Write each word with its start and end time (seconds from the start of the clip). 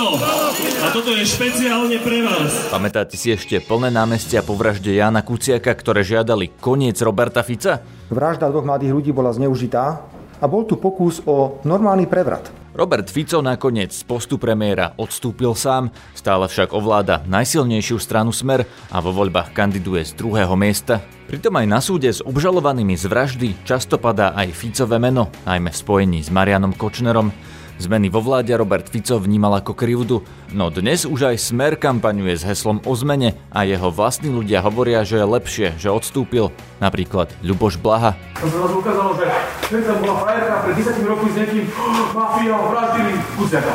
Áno, 0.00 0.16
a 0.80 0.96
toto 0.96 1.12
je 1.12 1.28
špeciálne 1.28 2.00
pre 2.00 2.24
vás. 2.24 2.72
Pamätáte 2.72 3.20
si 3.20 3.36
ešte 3.36 3.60
plné 3.60 3.92
námestia 3.92 4.40
po 4.40 4.56
vražde 4.56 4.96
Jana 4.96 5.20
Kuciaka, 5.20 5.76
ktoré 5.76 6.00
žiadali 6.00 6.56
koniec 6.56 6.96
Roberta 7.04 7.44
Fica? 7.44 7.84
Vražda 8.08 8.48
dvoch 8.48 8.64
mladých 8.64 8.96
ľudí 8.96 9.12
bola 9.12 9.28
zneužitá 9.28 10.00
a 10.40 10.44
bol 10.48 10.64
tu 10.64 10.80
pokus 10.80 11.20
o 11.28 11.60
normálny 11.68 12.08
prevrat. 12.08 12.48
Robert 12.72 13.12
Fico 13.12 13.44
nakoniec 13.44 13.92
z 13.92 14.00
postu 14.08 14.40
premiéra 14.40 14.96
odstúpil 14.96 15.52
sám, 15.52 15.92
stále 16.16 16.48
však 16.48 16.72
ovláda 16.72 17.20
najsilnejšiu 17.28 18.00
stranu 18.00 18.32
Smer 18.32 18.64
a 18.88 19.04
vo 19.04 19.12
voľbách 19.12 19.52
kandiduje 19.52 20.00
z 20.08 20.16
druhého 20.16 20.56
miesta. 20.56 21.04
Pritom 21.28 21.52
aj 21.60 21.66
na 21.68 21.84
súde 21.84 22.08
s 22.08 22.24
obžalovanými 22.24 22.96
z 22.96 23.04
vraždy 23.04 23.48
často 23.68 24.00
padá 24.00 24.32
aj 24.32 24.48
Ficové 24.56 24.96
meno, 24.96 25.28
najmä 25.44 25.68
v 25.68 25.76
spojení 25.76 26.24
s 26.24 26.32
Marianom 26.32 26.72
Kočnerom. 26.72 27.59
Zmeny 27.80 28.12
vo 28.12 28.20
vláde 28.20 28.52
Robert 28.52 28.92
Fico 28.92 29.16
vnímal 29.16 29.64
ako 29.64 29.72
krivdu, 29.72 30.20
no 30.52 30.68
dnes 30.68 31.08
už 31.08 31.32
aj 31.32 31.40
Smer 31.40 31.80
kampaňuje 31.80 32.36
s 32.36 32.44
heslom 32.44 32.84
o 32.84 32.92
zmene 32.92 33.40
a 33.48 33.64
jeho 33.64 33.88
vlastní 33.88 34.28
ľudia 34.28 34.60
hovoria, 34.60 35.00
že 35.00 35.16
je 35.16 35.24
lepšie, 35.24 35.66
že 35.80 35.88
odstúpil. 35.88 36.52
Napríklad 36.76 37.32
Ľuboš 37.40 37.80
Blaha. 37.80 38.20
To 38.36 38.52
sa 38.52 38.68
ukázalo, 38.68 39.16
že 39.16 39.32
Šveca 39.64 39.96
bola 39.96 40.14
frajerka 40.20 40.54
pred 40.68 40.74
10 40.76 41.08
rokmi 41.08 41.28
s 41.32 41.36
nejakým 41.40 41.64
mafiou 42.20 42.60
vraždili 42.68 43.12
Kuciaka. 43.40 43.72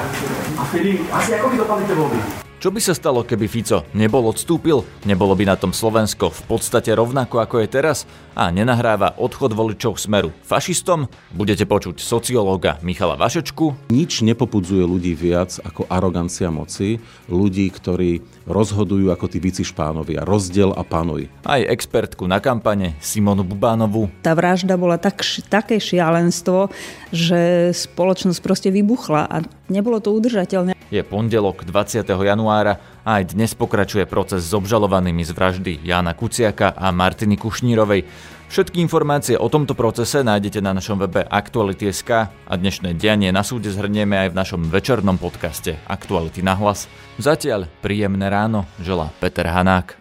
A 0.53 0.62
vtedy, 0.70 1.01
asi 1.09 1.29
ako 1.41 1.45
by 1.49 1.55
dopadli 1.65 1.84
tie 1.90 1.98
voľby? 1.98 2.45
Čo 2.55 2.71
by 2.71 2.79
sa 2.79 2.95
stalo, 2.95 3.27
keby 3.27 3.51
Fico 3.51 3.83
nebol 3.91 4.31
odstúpil? 4.31 4.87
Nebolo 5.03 5.35
by 5.35 5.43
na 5.43 5.55
tom 5.59 5.75
Slovensko 5.75 6.31
v 6.31 6.41
podstate 6.47 6.95
rovnako 6.95 7.43
ako 7.43 7.59
je 7.59 7.67
teraz? 7.67 8.07
A 8.31 8.47
nenahráva 8.47 9.15
odchod 9.19 9.51
voličov 9.51 9.99
smeru 9.99 10.31
fašistom? 10.43 11.11
Budete 11.35 11.67
počuť 11.67 11.99
sociológa 11.99 12.79
Michala 12.79 13.19
Vašečku. 13.19 13.91
Nič 13.91 14.23
nepopudzuje 14.23 14.87
ľudí 14.87 15.13
viac 15.19 15.59
ako 15.67 15.83
arogancia 15.91 16.47
moci, 16.47 17.03
ľudí, 17.27 17.67
ktorí 17.67 18.23
rozhodujú 18.47 19.12
ako 19.12 19.25
tí 19.27 19.43
bici 19.43 19.67
špánovia, 19.67 20.23
rozdiel 20.23 20.71
a 20.71 20.84
panuj. 20.87 21.27
Aj 21.43 21.59
expertku 21.59 22.23
na 22.23 22.40
kampane 22.40 22.95
Simonu 23.03 23.43
Bubánovu. 23.43 24.07
Tá 24.23 24.31
vražda 24.31 24.79
bola 24.79 24.95
tak, 24.95 25.19
také 25.51 25.84
šialenstvo, 25.84 26.71
že 27.12 27.71
spoločnosť 27.75 28.40
proste 28.40 28.71
vybuchla 28.71 29.27
a 29.27 29.43
nebolo 29.67 29.99
to 29.99 30.15
udržateľné. 30.15 30.71
Je 30.93 31.01
pondelok 31.01 31.65
20. 31.65 32.05
januára 32.05 32.45
a 32.49 32.77
aj 33.05 33.38
dnes 33.38 33.54
pokračuje 33.54 34.05
proces 34.10 34.46
s 34.46 34.54
obžalovanými 34.54 35.26
z 35.26 35.32
vraždy 35.34 35.71
Jána 35.82 36.13
Kuciaka 36.13 36.74
a 36.74 36.93
Martiny 36.93 37.37
Kušnírovej. 37.37 38.05
Všetky 38.46 38.77
informácie 38.77 39.35
o 39.41 39.49
tomto 39.49 39.74
procese 39.74 40.21
nájdete 40.21 40.62
na 40.62 40.77
našom 40.77 41.02
webe 41.02 41.26
Aktuality.sk 41.26 42.10
a 42.29 42.54
dnešné 42.54 42.93
dianie 42.93 43.34
na 43.34 43.41
súde 43.41 43.74
zhrnieme 43.74 44.15
aj 44.21 44.29
v 44.32 44.37
našom 44.37 44.62
večernom 44.70 45.18
podcaste 45.18 45.82
Aktuality 45.90 46.46
na 46.46 46.54
hlas. 46.54 46.85
Zatiaľ 47.18 47.65
príjemné 47.82 48.29
ráno 48.29 48.70
želá 48.77 49.09
Peter 49.18 49.49
Hanák. 49.49 49.98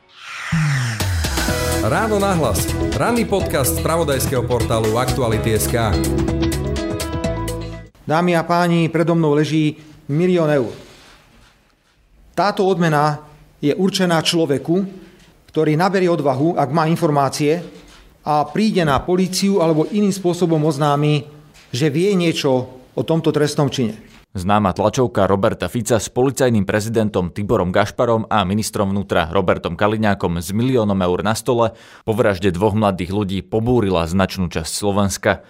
Ráno 1.84 2.16
na 2.20 2.36
hlas. 2.36 2.68
Ranný 2.96 3.24
podcast 3.24 3.76
z 3.76 3.84
pravodajského 3.84 4.44
portálu 4.44 4.96
Aktuality.sk 5.00 5.96
Dámy 8.04 8.36
a 8.36 8.44
páni, 8.44 8.92
predo 8.92 9.16
mnou 9.16 9.32
leží 9.32 9.80
milión 10.08 10.52
eur. 10.52 10.83
Táto 12.34 12.66
odmena 12.66 13.22
je 13.62 13.70
určená 13.70 14.18
človeku, 14.18 14.82
ktorý 15.54 15.78
naberie 15.78 16.10
odvahu, 16.10 16.58
ak 16.58 16.66
má 16.74 16.90
informácie 16.90 17.62
a 18.26 18.42
príde 18.50 18.82
na 18.82 18.98
políciu 18.98 19.62
alebo 19.62 19.86
iným 19.86 20.10
spôsobom 20.10 20.58
oznámi, 20.66 21.30
že 21.70 21.94
vie 21.94 22.10
niečo 22.18 22.74
o 22.90 23.02
tomto 23.06 23.30
trestnom 23.30 23.70
čine. 23.70 23.94
Známa 24.34 24.74
tlačovka 24.74 25.30
Roberta 25.30 25.70
Fica 25.70 26.02
s 26.02 26.10
policajným 26.10 26.66
prezidentom 26.66 27.30
Tiborom 27.30 27.70
Gašparom 27.70 28.26
a 28.26 28.42
ministrom 28.42 28.90
vnútra 28.90 29.30
Robertom 29.30 29.78
Kaliňákom 29.78 30.42
s 30.42 30.50
miliónom 30.50 30.98
eur 31.06 31.22
na 31.22 31.38
stole 31.38 31.78
po 32.02 32.18
vražde 32.18 32.50
dvoch 32.50 32.74
mladých 32.74 33.14
ľudí 33.14 33.38
pobúrila 33.46 34.10
značnú 34.10 34.50
časť 34.50 34.72
Slovenska. 34.74 35.46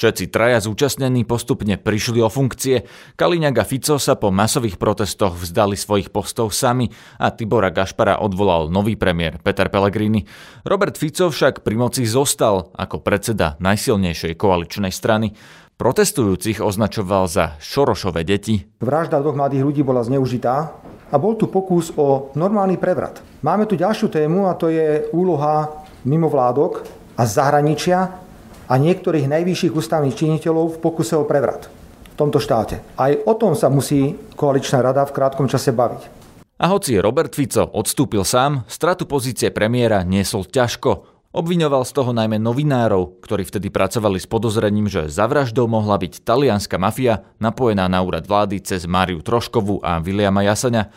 Všetci 0.00 0.32
traja 0.32 0.64
zúčastnení 0.64 1.28
postupne 1.28 1.76
prišli 1.76 2.24
o 2.24 2.32
funkcie. 2.32 2.88
Kaliňák 3.20 3.60
a 3.60 3.68
Fico 3.68 4.00
sa 4.00 4.16
po 4.16 4.32
masových 4.32 4.80
protestoch 4.80 5.36
vzdali 5.36 5.76
svojich 5.76 6.08
postov 6.08 6.56
sami 6.56 6.88
a 7.20 7.28
Tibora 7.28 7.68
Gašpara 7.68 8.16
odvolal 8.16 8.72
nový 8.72 8.96
premiér 8.96 9.44
Peter 9.44 9.68
Pellegrini. 9.68 10.24
Robert 10.64 10.96
Fico 10.96 11.28
však 11.28 11.60
pri 11.60 11.76
moci 11.76 12.08
zostal 12.08 12.72
ako 12.80 13.04
predseda 13.04 13.60
najsilnejšej 13.60 14.40
koaličnej 14.40 14.88
strany. 14.88 15.36
Protestujúcich 15.76 16.64
označoval 16.64 17.28
za 17.28 17.60
Šorošové 17.60 18.24
deti. 18.24 18.64
Vražda 18.80 19.20
dvoch 19.20 19.36
mladých 19.36 19.68
ľudí 19.68 19.84
bola 19.84 20.00
zneužitá 20.00 20.80
a 21.12 21.16
bol 21.20 21.36
tu 21.36 21.44
pokus 21.52 21.92
o 22.00 22.32
normálny 22.40 22.80
prevrat. 22.80 23.20
Máme 23.44 23.68
tu 23.68 23.76
ďalšiu 23.76 24.08
tému 24.08 24.48
a 24.48 24.56
to 24.56 24.72
je 24.72 25.12
úloha 25.12 25.84
mimovládok 26.08 26.88
a 27.20 27.28
zahraničia 27.28 28.29
a 28.70 28.78
niektorých 28.78 29.26
najvyšších 29.26 29.74
ústavných 29.74 30.14
činiteľov 30.14 30.78
v 30.78 30.80
pokuse 30.80 31.18
o 31.18 31.26
prevrat 31.26 31.66
v 31.66 32.14
tomto 32.14 32.38
štáte. 32.38 32.78
Aj 32.94 33.10
o 33.26 33.34
tom 33.34 33.58
sa 33.58 33.66
musí 33.66 34.14
koaličná 34.38 34.78
rada 34.78 35.02
v 35.02 35.14
krátkom 35.18 35.50
čase 35.50 35.74
baviť. 35.74 36.22
A 36.60 36.68
hoci 36.70 37.00
Robert 37.00 37.32
Fico 37.34 37.66
odstúpil 37.66 38.22
sám, 38.22 38.68
stratu 38.68 39.08
pozície 39.08 39.48
premiéra 39.50 40.04
niesol 40.04 40.44
ťažko. 40.46 41.08
Obviňoval 41.30 41.86
z 41.86 41.92
toho 41.94 42.10
najmä 42.10 42.42
novinárov, 42.42 43.22
ktorí 43.22 43.46
vtedy 43.46 43.70
pracovali 43.70 44.18
s 44.18 44.26
podozrením, 44.26 44.90
že 44.90 45.08
za 45.08 45.30
vraždou 45.30 45.70
mohla 45.70 45.96
byť 45.96 46.26
talianská 46.26 46.76
mafia 46.76 47.22
napojená 47.40 47.86
na 47.88 48.02
úrad 48.02 48.26
vlády 48.26 48.60
cez 48.60 48.84
Máriu 48.84 49.22
Troškovu 49.24 49.80
a 49.80 50.02
Viliama 50.02 50.42
Jasania. 50.44 50.90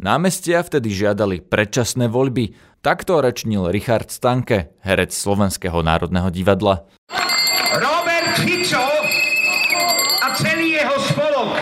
Námestia 0.00 0.64
vtedy 0.64 0.94
žiadali 0.96 1.44
predčasné 1.44 2.08
voľby. 2.08 2.56
Takto 2.80 3.20
rečnil 3.20 3.68
Richard 3.68 4.08
Stanke, 4.08 4.72
herec 4.80 5.12
Slovenského 5.12 5.84
národného 5.84 6.32
divadla. 6.32 6.88
Robert 7.76 8.40
Fico 8.40 8.80
a 10.24 10.26
celý 10.32 10.80
jeho 10.80 10.96
spolok 11.12 11.60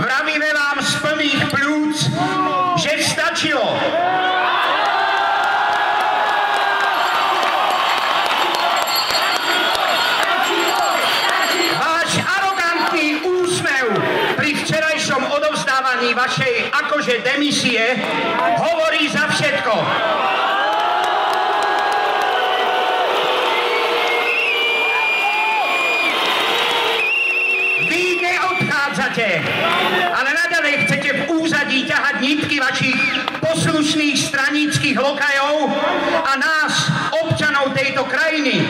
vravíme 0.00 0.48
vám 0.56 0.80
z 0.80 0.92
plných 1.04 1.42
plúc, 1.52 1.96
že 2.80 2.96
stačilo. 3.04 3.68
Váš 11.76 12.10
arogantný 12.24 13.20
úsmev 13.20 13.86
pri 14.40 14.64
včerajšom 14.64 15.28
odovzdávaní 15.28 16.16
vašej 16.16 16.72
akože 16.72 17.20
demisie 17.20 18.00
hovorí 18.56 19.12
za 19.12 19.28
všetko. 19.28 19.74
Vy 27.86 28.02
neodchádzate, 28.24 29.28
ale 30.10 30.30
nadalej 30.32 30.74
chcete 30.88 31.10
v 31.12 31.22
úzadí 31.38 31.84
ťahať 31.84 32.16
nitky 32.24 32.56
vašich 32.58 32.98
poslušných 33.44 34.16
stranických 34.16 34.96
lokajov 34.96 35.70
a 36.24 36.32
nás, 36.40 36.72
občanov 37.28 37.76
tejto 37.76 38.08
krajiny, 38.08 38.64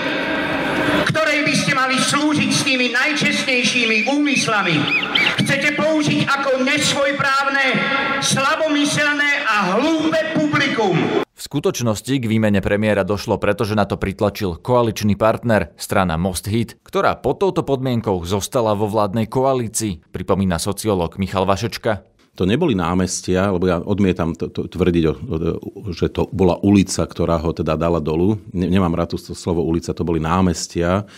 ktorej 1.06 1.46
by 1.46 1.54
ste 1.54 1.72
mali 1.72 1.96
slúžiť 1.96 2.50
s 2.50 2.62
tými 2.66 2.92
úmyslami. 4.56 4.76
Chcete 5.44 5.76
použiť 5.76 6.20
ako 6.24 6.64
nesvojprávne, 6.64 7.64
slabomyselné 8.24 9.44
a 9.44 9.76
hlúpe 9.76 10.20
publikum. 10.32 10.96
V 11.36 11.40
skutočnosti 11.44 12.16
k 12.16 12.24
výmene 12.24 12.64
premiéra 12.64 13.04
došlo, 13.04 13.36
pretože 13.36 13.76
na 13.76 13.84
to 13.84 14.00
pritlačil 14.00 14.56
koaličný 14.56 15.14
partner, 15.14 15.76
strana 15.76 16.16
Most 16.16 16.48
Hit, 16.48 16.80
ktorá 16.80 17.20
pod 17.20 17.44
touto 17.44 17.60
podmienkou 17.62 18.24
zostala 18.24 18.72
vo 18.72 18.88
vládnej 18.88 19.28
koalícii, 19.28 20.08
pripomína 20.08 20.56
sociológ 20.56 21.20
Michal 21.20 21.44
Vašečka. 21.44 22.08
To 22.36 22.44
neboli 22.44 22.76
námestia, 22.76 23.48
lebo 23.48 23.64
ja 23.64 23.80
odmietam 23.80 24.36
to, 24.36 24.52
to, 24.52 24.68
tvrdiť, 24.68 25.04
že 25.92 26.12
to 26.12 26.28
bola 26.32 26.60
ulica, 26.60 27.04
ktorá 27.08 27.40
ho 27.40 27.52
teda 27.52 27.80
dala 27.80 27.96
dolu. 27.96 28.36
Nemám 28.52 28.92
rád 28.92 29.16
to 29.16 29.32
slovo 29.32 29.64
ulica, 29.64 29.96
to 29.96 30.04
boli 30.04 30.20
námestia 30.20 31.08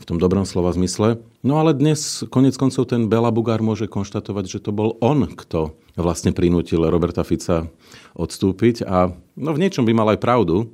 v 0.00 0.04
tom 0.08 0.16
dobrom 0.16 0.48
slova 0.48 0.72
zmysle. 0.72 1.20
No 1.44 1.60
ale 1.60 1.76
dnes 1.76 2.24
konec 2.32 2.56
koncov 2.56 2.88
ten 2.88 3.04
Bela 3.12 3.28
Bugár 3.28 3.60
môže 3.60 3.84
konštatovať, 3.84 4.44
že 4.48 4.58
to 4.64 4.72
bol 4.72 4.96
on, 5.04 5.28
kto 5.28 5.76
vlastne 6.00 6.32
prinútil 6.32 6.80
Roberta 6.88 7.20
Fica 7.20 7.68
odstúpiť 8.16 8.88
a 8.88 9.12
no 9.36 9.50
v 9.52 9.60
niečom 9.60 9.84
by 9.84 9.92
mal 9.92 10.08
aj 10.16 10.24
pravdu. 10.24 10.72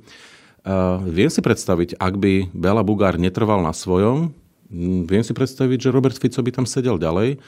Uh, 0.63 1.03
viem 1.07 1.27
si 1.27 1.43
predstaviť, 1.43 1.99
ak 1.99 2.13
by 2.15 2.55
Bela 2.55 2.83
Bugár 2.83 3.19
netrval 3.19 3.59
na 3.59 3.75
svojom, 3.75 4.31
viem 5.03 5.23
si 5.23 5.31
predstaviť, 5.35 5.79
že 5.79 5.93
Robert 5.95 6.15
Fico 6.15 6.39
by 6.39 6.51
tam 6.51 6.67
sedel 6.67 6.95
ďalej, 6.99 7.39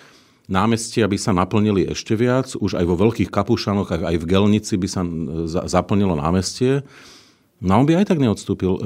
námestia 0.47 1.07
by 1.07 1.15
sa 1.19 1.31
naplnili 1.31 1.87
ešte 1.91 2.15
viac, 2.15 2.55
už 2.55 2.79
aj 2.79 2.85
vo 2.87 2.95
veľkých 2.95 3.27
kapušanoch, 3.27 3.91
aj 3.91 4.15
v 4.19 4.27
Gelnici 4.27 4.75
by 4.79 4.87
sa 4.87 5.03
zaplnilo 5.67 6.15
námestie. 6.15 6.83
No 7.59 7.83
on 7.83 7.85
by 7.87 7.99
aj 7.99 8.15
tak 8.15 8.23
neodstúpil. 8.23 8.79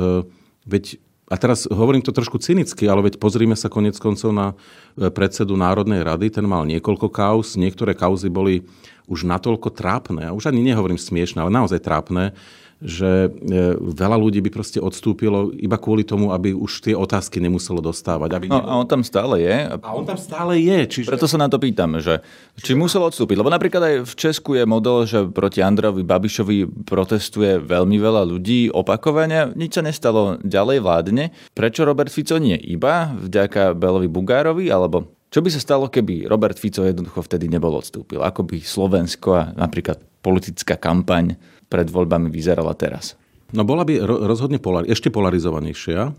Veď 0.65 0.97
a 1.31 1.35
teraz 1.39 1.65
hovorím 1.71 2.03
to 2.03 2.11
trošku 2.11 2.35
cynicky, 2.43 2.83
ale 2.83 3.07
veď 3.07 3.15
pozrime 3.15 3.55
sa 3.55 3.71
konec 3.71 3.95
koncov 3.95 4.35
na 4.35 4.51
e, 4.51 5.07
predsedu 5.07 5.55
Národnej 5.55 6.03
rady, 6.03 6.27
ten 6.27 6.43
mal 6.43 6.67
niekoľko 6.67 7.07
kauz, 7.07 7.55
niektoré 7.55 7.95
kauzy 7.95 8.27
boli 8.27 8.67
už 9.07 9.23
natoľko 9.23 9.71
trápne, 9.71 10.27
a 10.27 10.35
už 10.35 10.51
ani 10.51 10.59
nehovorím 10.59 10.99
smiešne, 10.99 11.43
ale 11.43 11.51
naozaj 11.51 11.79
trápne, 11.79 12.35
že 12.83 13.31
e, 13.31 13.79
veľa 13.79 14.19
ľudí 14.19 14.43
by 14.43 14.51
proste 14.51 14.83
odstúpilo 14.83 15.55
iba 15.55 15.79
kvôli 15.79 16.03
tomu, 16.03 16.35
aby 16.35 16.51
už 16.51 16.83
tie 16.83 16.95
otázky 16.95 17.39
nemuselo 17.39 17.79
dostávať. 17.79 18.29
Aby 18.35 18.45
no 18.51 18.59
a 18.59 18.75
on 18.75 18.83
tam 18.83 19.01
stále 19.07 19.39
je. 19.39 19.55
A 19.71 19.89
on 19.95 20.03
tam 20.03 20.19
stále 20.19 20.59
je. 20.59 20.79
Čiže... 20.83 21.07
Preto 21.07 21.31
sa 21.31 21.39
na 21.39 21.47
to 21.47 21.57
pýtam, 21.57 21.97
že 22.03 22.19
či 22.59 22.75
musel 22.75 23.07
odstúpiť. 23.07 23.39
Lebo 23.39 23.47
napríklad 23.47 23.81
aj 23.81 23.95
v 24.03 24.13
Česku 24.19 24.59
je 24.59 24.67
model, 24.67 25.07
že 25.07 25.23
proti 25.31 25.63
Androvi 25.63 26.03
Babišovi 26.03 26.83
protestuje 26.83 27.63
veľmi 27.63 27.95
veľa 27.95 28.27
ľudí 28.27 28.67
opakovane. 28.75 29.55
Nič 29.55 29.79
sa 29.79 29.81
nestalo, 29.81 30.35
ďalej 30.43 30.83
vládne. 30.83 31.23
Prečo 31.55 31.87
Robert 31.87 32.11
Fico 32.11 32.35
nie? 32.35 32.59
Iba 32.59 33.15
vďaka 33.15 33.71
Belovi 33.79 34.11
Bugárovi? 34.11 34.67
Alebo 34.67 35.23
čo 35.33 35.41
by 35.41 35.49
sa 35.49 35.57
stalo, 35.57 35.89
keby 35.89 36.29
Robert 36.29 36.59
Fico 36.61 36.85
jednoducho 36.85 37.25
vtedy 37.25 37.49
nebol 37.49 37.73
odstúpil? 37.73 38.21
Ako 38.21 38.45
by 38.45 38.61
Slovensko 38.61 39.29
a 39.33 39.49
napríklad 39.55 39.97
politická 40.21 40.77
kampaň 40.77 41.33
pred 41.73 41.89
voľbami 41.89 42.29
vyzerala 42.29 42.77
teraz? 42.77 43.17
No 43.49 43.65
bola 43.65 43.81
by 43.81 43.97
rozhodne 44.05 44.61
polar- 44.61 44.85
ešte 44.85 45.09
polarizovanejšia, 45.09 46.13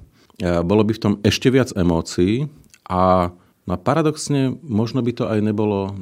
bolo 0.66 0.82
by 0.82 0.92
v 0.94 1.02
tom 1.02 1.14
ešte 1.22 1.46
viac 1.50 1.70
emócií 1.78 2.50
a 2.90 3.30
No 3.64 3.80
paradoxne, 3.80 4.60
možno 4.60 5.00
by 5.00 5.12
to 5.16 5.24
aj 5.24 5.40
nebolo 5.40 5.88
e, 5.88 5.92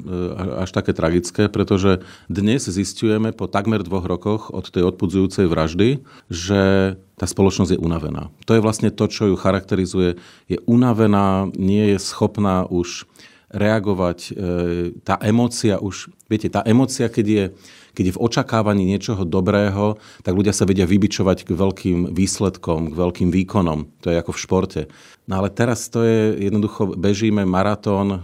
až 0.67 0.75
také 0.75 0.91
tragické, 0.91 1.47
pretože 1.47 2.03
dnes 2.27 2.67
zistujeme 2.67 3.31
po 3.31 3.47
takmer 3.47 3.87
dvoch 3.87 4.03
rokoch 4.03 4.51
od 4.51 4.67
tej 4.67 4.91
odpudzujúcej 4.91 5.47
vraždy, 5.47 6.03
že 6.27 6.95
tá 7.15 7.23
spoločnosť 7.23 7.79
je 7.79 7.83
unavená. 7.83 8.35
To 8.51 8.59
je 8.59 8.65
vlastne 8.67 8.91
to, 8.91 9.07
čo 9.07 9.31
ju 9.31 9.39
charakterizuje. 9.39 10.19
Je 10.51 10.59
unavená, 10.67 11.55
nie 11.55 11.95
je 11.95 12.03
schopná 12.03 12.67
už 12.67 13.07
reagovať. 13.55 14.19
E, 14.19 14.31
tá 15.07 15.23
emócia 15.23 15.79
už, 15.79 16.11
viete, 16.27 16.51
tá 16.51 16.67
emócia, 16.67 17.07
keď 17.07 17.27
je 17.31 17.45
keď 17.93 18.05
je 18.09 18.15
v 18.17 18.23
očakávaní 18.25 18.85
niečoho 18.89 19.25
dobrého, 19.25 20.01
tak 20.25 20.33
ľudia 20.33 20.57
sa 20.57 20.65
vedia 20.69 20.89
vybičovať 20.89 21.49
k 21.49 21.51
veľkým 21.53 21.99
výsledkom, 22.13 22.93
k 22.93 22.95
veľkým 22.97 23.29
výkonom. 23.31 23.89
To 24.05 24.13
je 24.13 24.17
ako 24.17 24.33
v 24.33 24.43
športe. 24.43 24.81
No 25.31 25.39
ale 25.39 25.55
teraz 25.55 25.87
to 25.87 26.03
je 26.03 26.51
jednoducho, 26.51 26.99
bežíme 26.99 27.47
maratón 27.47 28.09
e, 28.11 28.19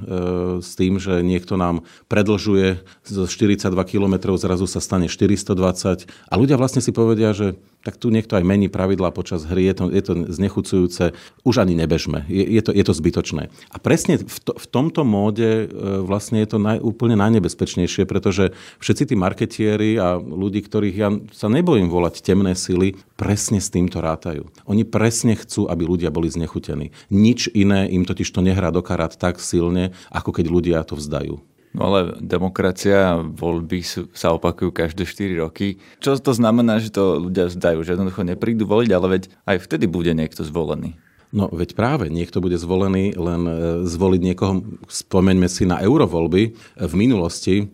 s 0.59 0.75
tým, 0.75 0.99
že 0.99 1.23
niekto 1.23 1.55
nám 1.55 1.87
predlžuje 2.11 2.83
zo 3.06 3.25
42 3.31 3.71
km, 3.87 4.35
zrazu 4.35 4.67
sa 4.67 4.83
stane 4.83 5.06
420 5.06 6.11
a 6.11 6.35
ľudia 6.35 6.59
vlastne 6.59 6.83
si 6.83 6.91
povedia, 6.91 7.31
že 7.31 7.55
tak 7.87 8.03
tu 8.03 8.11
niekto 8.11 8.35
aj 8.35 8.43
mení 8.43 8.67
pravidlá 8.67 9.15
počas 9.15 9.47
hry, 9.47 9.71
je 9.71 9.75
to, 9.79 9.85
je 9.95 10.03
to 10.03 10.12
znechucujúce, 10.35 11.15
už 11.47 11.55
ani 11.62 11.79
nebežme, 11.79 12.27
je, 12.27 12.43
je, 12.43 12.62
to, 12.67 12.75
je 12.75 12.83
to 12.83 12.91
zbytočné. 12.91 13.49
A 13.71 13.77
presne 13.79 14.19
v, 14.19 14.39
to, 14.43 14.59
v 14.59 14.67
tomto 14.67 15.06
móde 15.06 15.65
e, 15.65 16.03
vlastne 16.03 16.43
je 16.43 16.49
to 16.51 16.59
naj, 16.59 16.83
úplne 16.83 17.15
najnebezpečnejšie, 17.15 18.11
pretože 18.11 18.51
všetci 18.83 19.03
tí 19.09 19.15
marketieri 19.15 19.94
a 20.03 20.19
ľudí, 20.19 20.67
ktorých 20.67 20.97
ja 20.99 21.15
sa 21.31 21.47
nebojím 21.47 21.87
volať 21.87 22.27
temné 22.27 22.59
sily, 22.59 22.99
presne 23.15 23.62
s 23.62 23.71
týmto 23.71 24.03
rátajú. 24.03 24.51
Oni 24.67 24.83
presne 24.83 25.39
chcú, 25.39 25.71
aby 25.71 25.87
ľudia 25.87 26.11
boli 26.11 26.27
znechutení. 26.27 26.88
Nič 27.08 27.50
iné 27.52 27.88
im 27.88 28.05
totiž 28.05 28.29
to 28.31 28.40
nehrá 28.44 28.69
do 28.75 28.85
karát 28.85 29.14
tak 29.14 29.38
silne, 29.38 29.96
ako 30.12 30.31
keď 30.35 30.46
ľudia 30.49 30.79
to 30.85 30.99
vzdajú. 30.99 31.40
No 31.76 31.81
ale 31.93 32.17
demokracia 32.19 33.20
voľby 33.20 33.85
sú, 33.85 34.08
sa 34.17 34.32
opakujú 34.32 34.73
každé 34.73 35.05
4 35.05 35.44
roky. 35.44 35.76
Čo 36.00 36.17
to 36.17 36.32
znamená, 36.32 36.81
že 36.81 36.88
to 36.88 37.20
ľudia 37.20 37.52
zdajú? 37.52 37.85
Že 37.85 38.00
jednoducho 38.00 38.23
neprídu 38.25 38.64
voliť, 38.64 38.90
ale 38.96 39.06
veď 39.20 39.23
aj 39.44 39.56
vtedy 39.69 39.85
bude 39.85 40.11
niekto 40.17 40.43
zvolený. 40.43 40.96
No 41.29 41.53
veď 41.53 41.77
práve, 41.77 42.09
niekto 42.09 42.41
bude 42.41 42.57
zvolený, 42.57 43.13
len 43.13 43.43
e, 43.45 43.53
zvoliť 43.85 44.21
niekoho, 44.33 44.65
spomeňme 44.89 45.45
si 45.45 45.69
na 45.69 45.77
eurovoľby. 45.85 46.43
V 46.81 46.95
minulosti 46.97 47.69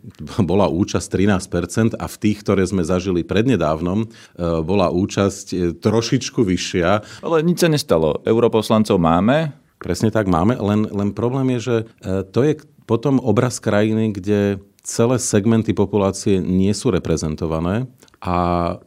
bola 0.50 0.66
účasť 0.66 1.06
13% 1.06 1.94
a 1.94 2.06
v 2.10 2.16
tých, 2.18 2.42
ktoré 2.42 2.66
sme 2.66 2.82
zažili 2.82 3.22
prednedávnom, 3.22 4.04
e, 4.04 4.06
bola 4.66 4.90
účasť 4.90 5.46
e, 5.54 5.56
trošičku 5.78 6.42
vyššia. 6.42 7.22
Ale 7.22 7.46
nič 7.46 7.62
sa 7.62 7.70
nestalo. 7.70 8.18
Europoslancov 8.26 8.98
máme, 8.98 9.54
Presne 9.74 10.08
tak 10.08 10.32
máme, 10.32 10.56
len, 10.56 10.88
len 10.88 11.12
problém 11.12 11.60
je, 11.60 11.60
že 11.60 11.76
to 12.32 12.40
je 12.40 12.56
potom 12.88 13.20
obraz 13.20 13.60
krajiny, 13.60 14.16
kde 14.16 14.64
celé 14.80 15.16
segmenty 15.20 15.76
populácie 15.76 16.40
nie 16.40 16.72
sú 16.72 16.88
reprezentované 16.88 17.84
a 18.24 18.36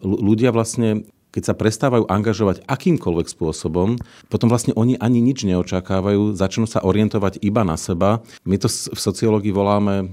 ľudia 0.02 0.50
vlastne 0.50 1.06
keď 1.32 1.44
sa 1.44 1.54
prestávajú 1.54 2.08
angažovať 2.08 2.64
akýmkoľvek 2.66 3.28
spôsobom, 3.30 4.00
potom 4.32 4.48
vlastne 4.50 4.74
oni 4.74 4.98
ani 4.98 5.20
nič 5.22 5.46
neočakávajú, 5.46 6.34
začnú 6.34 6.66
sa 6.66 6.82
orientovať 6.84 7.40
iba 7.46 7.62
na 7.62 7.78
seba. 7.78 8.26
My 8.44 8.58
to 8.58 8.68
v 8.68 9.00
sociológii 9.00 9.54
voláme 9.54 9.96
e, 10.02 10.06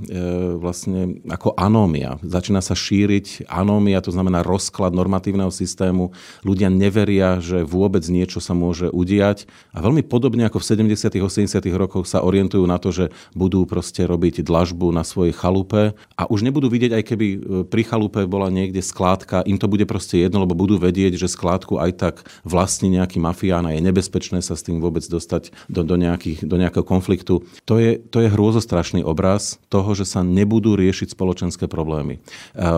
vlastne 0.59 1.25
ako 1.27 1.57
anómia. 1.57 2.21
Začína 2.21 2.61
sa 2.61 2.77
šíriť 2.77 3.49
anómia, 3.49 4.05
to 4.05 4.13
znamená 4.13 4.45
rozklad 4.45 4.93
normatívneho 4.93 5.51
systému. 5.51 6.13
Ľudia 6.45 6.69
neveria, 6.69 7.41
že 7.41 7.65
vôbec 7.65 8.05
niečo 8.11 8.43
sa 8.43 8.53
môže 8.53 8.91
udiať 8.93 9.49
a 9.73 9.81
veľmi 9.81 10.05
podobne 10.07 10.45
ako 10.47 10.61
v 10.61 10.93
70. 10.93 11.25
80. 11.25 11.65
rokoch 11.75 12.05
sa 12.05 12.21
orientujú 12.21 12.67
na 12.69 12.77
to, 12.77 12.93
že 12.93 13.05
budú 13.33 13.65
proste 13.65 14.05
robiť 14.05 14.45
dlažbu 14.45 14.93
na 14.93 15.03
svojej 15.03 15.33
chalupe 15.33 15.97
a 16.19 16.23
už 16.29 16.45
nebudú 16.45 16.69
vidieť, 16.69 16.93
aj 17.01 17.05
keby 17.07 17.27
e, 17.27 17.39
pri 17.65 17.83
chalupe 17.87 18.23
bola 18.29 18.53
niekde 18.53 18.85
skládka, 18.85 19.47
im 19.49 19.57
to 19.57 19.67
bude 19.67 19.89
proste 19.89 20.21
jedno, 20.21 20.45
lebo 20.45 20.55
budú 20.55 20.77
vedieť, 20.77 21.14
že 21.17 21.31
skládku 21.31 21.79
aj 21.81 21.91
tak 21.97 22.15
vlastní 22.43 22.95
nejaký 22.95 23.19
mafián 23.23 23.67
a 23.67 23.75
je 23.75 23.81
nebezpečné 23.83 24.43
sa 24.43 24.55
s 24.55 24.65
tým 24.67 24.79
vôbec 24.79 25.03
dostať 25.07 25.55
do, 25.71 25.83
do, 25.87 25.97
nejakých, 25.97 26.45
do 26.45 26.57
nejakého 26.59 26.85
konfliktu. 26.87 27.47
To 27.65 27.75
je, 27.79 27.99
to 27.99 28.23
je 28.23 28.33
hrôzostrašný 28.33 29.03
obraz 29.07 29.59
toho, 29.73 29.95
že 29.97 30.05
sa 30.05 30.27
nebudú 30.27 30.75
riešiť 30.75 31.15
spoločenské 31.15 31.71
problémy. 31.71 32.21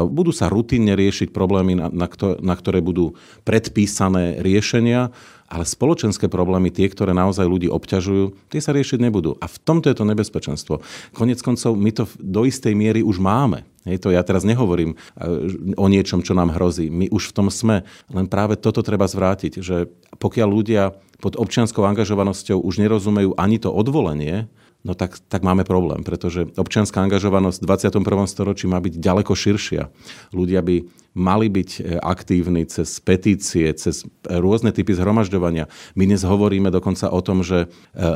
Budú 0.09 0.31
sa 0.33 0.47
rutinne 0.53 0.95
riešiť 0.95 1.33
problémy, 1.33 1.79
na, 1.79 1.89
na, 1.93 2.07
na 2.41 2.55
ktoré 2.55 2.81
budú 2.81 3.17
predpísané 3.45 4.41
riešenia, 4.41 5.11
ale 5.47 5.65
spoločenské 5.65 6.27
problémy, 6.27 6.75
tie, 6.75 6.91
ktoré 6.91 7.15
naozaj 7.15 7.47
ľudí 7.47 7.71
obťažujú, 7.71 8.51
tie 8.51 8.61
sa 8.61 8.75
riešiť 8.75 8.99
nebudú. 8.99 9.39
A 9.39 9.47
v 9.47 9.57
tomto 9.63 9.87
je 9.87 9.97
to 9.97 10.05
nebezpečenstvo. 10.07 10.83
Konec 11.15 11.39
koncov 11.43 11.79
my 11.79 11.91
to 11.95 12.05
do 12.19 12.43
istej 12.47 12.75
miery 12.75 13.01
už 13.07 13.23
máme. 13.23 13.63
Hej, 13.87 14.03
to 14.03 14.11
ja 14.11 14.27
teraz 14.27 14.43
nehovorím 14.43 14.99
e, 14.99 15.25
o 15.79 15.87
niečom, 15.87 16.19
čo 16.19 16.35
nám 16.35 16.51
hrozí. 16.51 16.91
My 16.91 17.07
už 17.07 17.31
v 17.31 17.35
tom 17.39 17.49
sme. 17.55 17.87
Len 18.11 18.27
práve 18.27 18.59
toto 18.59 18.83
treba 18.83 19.07
zvrátiť, 19.07 19.63
že 19.63 19.87
pokiaľ 20.19 20.49
ľudia 20.51 20.91
pod 21.23 21.39
občianskou 21.39 21.87
angažovanosťou 21.87 22.59
už 22.59 22.83
nerozumejú 22.83 23.39
ani 23.39 23.63
to 23.63 23.71
odvolenie, 23.71 24.51
no 24.85 24.93
tak, 24.93 25.17
tak 25.31 25.47
máme 25.47 25.65
problém, 25.65 26.03
pretože 26.03 26.49
občianská 26.57 27.01
angažovanosť 27.05 27.63
v 27.63 27.69
21. 27.69 28.27
storočí 28.29 28.67
má 28.69 28.83
byť 28.83 29.01
ďaleko 29.01 29.33
širšia. 29.33 29.89
Ľudia 30.35 30.61
by 30.61 30.77
mali 31.17 31.49
byť 31.49 31.71
e, 31.81 31.97
aktívni 31.97 32.69
cez 32.69 33.01
petície, 33.01 33.73
cez 33.73 34.05
rôzne 34.29 34.69
typy 34.77 34.93
zhromažďovania. 34.93 35.65
My 35.97 36.05
dnes 36.05 36.29
hovoríme 36.29 36.69
dokonca 36.69 37.09
o 37.09 37.25
tom, 37.25 37.41
že 37.41 37.65
e, 37.65 37.67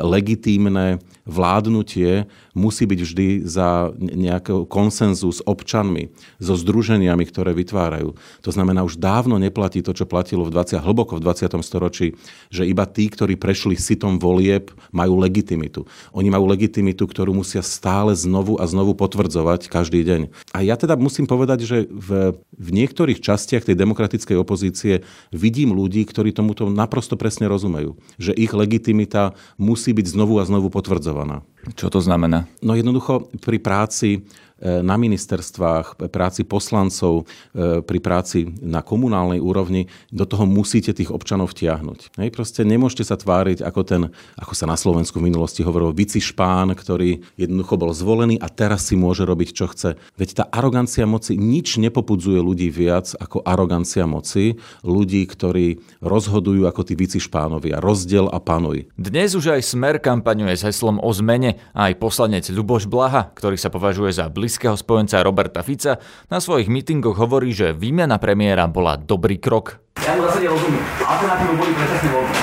legitímne 0.05 1.01
vládnutie 1.25 2.29
musí 2.53 2.85
byť 2.85 2.99
vždy 3.01 3.27
za 3.49 3.89
nejaký 3.97 4.69
konsenzus 4.69 5.41
s 5.41 5.45
občanmi, 5.49 6.13
so 6.37 6.53
združeniami, 6.53 7.25
ktoré 7.25 7.57
vytvárajú. 7.57 8.13
To 8.45 8.51
znamená, 8.53 8.85
už 8.85 9.01
dávno 9.01 9.41
neplatí 9.41 9.81
to, 9.81 9.97
čo 9.97 10.05
platilo 10.05 10.45
v 10.45 10.53
20, 10.53 10.77
hlboko 10.85 11.17
v 11.17 11.25
20. 11.25 11.57
storočí, 11.65 12.13
že 12.53 12.69
iba 12.69 12.85
tí, 12.85 13.09
ktorí 13.09 13.33
prešli 13.39 13.79
sitom 13.79 14.21
volieb, 14.21 14.69
majú 14.93 15.17
legitimitu. 15.17 15.89
Oni 16.13 16.29
majú 16.29 16.45
legitimitu, 16.45 16.60
ktorú 16.67 17.31
musia 17.31 17.63
stále 17.63 18.11
znovu 18.13 18.59
a 18.59 18.67
znovu 18.67 18.93
potvrdzovať 18.93 19.71
každý 19.71 20.03
deň. 20.03 20.21
A 20.51 20.61
ja 20.61 20.75
teda 20.75 20.99
musím 20.99 21.25
povedať, 21.25 21.63
že 21.65 21.77
v, 21.87 22.35
v 22.53 22.69
niektorých 22.69 23.23
častiach 23.23 23.63
tej 23.65 23.79
demokratickej 23.79 24.37
opozície 24.37 25.05
vidím 25.31 25.71
ľudí, 25.71 26.03
ktorí 26.03 26.35
tomuto 26.35 26.67
naprosto 26.67 27.15
presne 27.15 27.47
rozumejú. 27.47 27.95
Že 28.19 28.35
ich 28.35 28.51
legitimita 28.51 29.33
musí 29.55 29.95
byť 29.95 30.05
znovu 30.11 30.37
a 30.37 30.45
znovu 30.45 30.67
potvrdzovaná. 30.67 31.45
Čo 31.77 31.93
to 31.93 32.01
znamená? 32.01 32.49
No 32.65 32.73
jednoducho 32.73 33.29
pri 33.37 33.61
práci 33.61 34.25
na 34.61 34.95
ministerstvách, 34.95 35.97
práci 36.13 36.45
poslancov, 36.45 37.25
e, 37.51 37.81
pri 37.81 37.99
práci 37.99 38.45
na 38.61 38.85
komunálnej 38.85 39.41
úrovni, 39.41 39.89
do 40.13 40.23
toho 40.23 40.45
musíte 40.45 40.93
tých 40.93 41.09
občanov 41.09 41.51
vtiahnuť. 41.51 42.15
Hej, 42.21 42.29
proste 42.31 42.61
nemôžete 42.61 43.09
sa 43.09 43.17
tváriť 43.17 43.65
ako 43.65 43.81
ten, 43.83 44.01
ako 44.37 44.53
sa 44.53 44.69
na 44.69 44.77
Slovensku 44.77 45.17
v 45.17 45.33
minulosti 45.33 45.65
hovorilo, 45.65 45.93
špán, 46.21 46.77
ktorý 46.77 47.25
jednoducho 47.35 47.75
bol 47.81 47.91
zvolený 47.91 48.37
a 48.37 48.47
teraz 48.47 48.87
si 48.87 48.95
môže 48.95 49.25
robiť, 49.25 49.49
čo 49.51 49.65
chce. 49.71 49.97
Veď 50.15 50.29
tá 50.37 50.43
arogancia 50.53 51.09
moci 51.09 51.33
nič 51.35 51.81
nepopudzuje 51.81 52.37
ľudí 52.37 52.69
viac 52.69 53.17
ako 53.17 53.41
arogancia 53.41 54.05
moci, 54.05 54.61
ľudí, 54.85 55.25
ktorí 55.25 55.81
rozhodujú 56.05 56.69
ako 56.69 56.81
tí 56.85 56.93
špánovia, 57.01 57.81
rozdiel 57.81 58.29
a 58.29 58.37
panuj. 58.37 58.87
Dnes 58.95 59.33
už 59.33 59.57
aj 59.57 59.61
Smer 59.65 59.97
kampaňuje 59.97 60.53
s 60.53 60.63
heslom 60.67 61.01
o 61.01 61.09
zmene 61.09 61.57
a 61.73 61.89
aj 61.89 61.97
poslanec 61.97 62.45
Ľuboš 62.45 62.85
Blaha, 62.85 63.33
ktorý 63.33 63.57
sa 63.57 63.73
považuje 63.73 64.13
za 64.13 64.29
blízky 64.29 64.50
blízkeho 64.51 64.75
spojenca 64.75 65.23
Roberta 65.23 65.63
Fica, 65.63 65.95
na 66.27 66.43
svojich 66.43 66.67
mítingoch 66.67 67.15
hovorí, 67.15 67.55
že 67.55 67.71
výmena 67.71 68.19
premiéra 68.19 68.67
bola 68.67 68.99
dobrý 68.99 69.39
krok. 69.39 69.79
Ja 70.03 70.11
mu 70.19 70.27
zase 70.27 70.43
nerozumiem. 70.43 70.83
Alternatívou 71.07 71.55
boli 71.55 71.71
predčasné 71.71 72.09
voľby. 72.11 72.35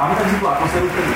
My 0.00 0.14
tak 0.16 0.26
vznikla 0.32 0.50
atmosféru 0.56 0.88
vtedy. 0.88 1.12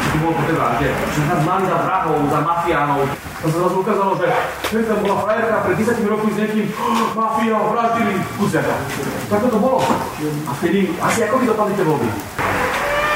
Čo 0.00 0.16
bolo 0.20 0.32
po 0.36 0.42
tej 0.44 0.56
vražde. 0.60 0.88
Že 0.92 1.20
nás 1.32 1.40
mali 1.48 1.64
za 1.64 1.78
vrahov, 1.80 2.18
za 2.28 2.40
mafiánov. 2.44 3.00
To 3.40 3.46
sa 3.48 3.56
zrazu 3.56 3.76
ukázalo, 3.80 4.12
že 4.20 4.28
keď 4.68 4.84
tam 4.84 4.98
bola 5.00 5.16
frajerka 5.24 5.56
pred 5.64 5.76
10 5.80 6.12
rokmi 6.12 6.28
s 6.28 6.38
niekým 6.44 6.66
oh, 6.76 7.08
mafia, 7.16 7.56
vraždili 7.56 8.14
kuziaka. 8.36 8.74
Tak 9.32 9.48
to 9.48 9.56
bolo. 9.56 9.80
A 10.44 10.52
vtedy, 10.60 10.92
asi 11.00 11.18
ako 11.24 11.40
vy 11.40 11.44
dopadli 11.48 11.72
tie 11.72 11.88
voľby? 11.88 12.08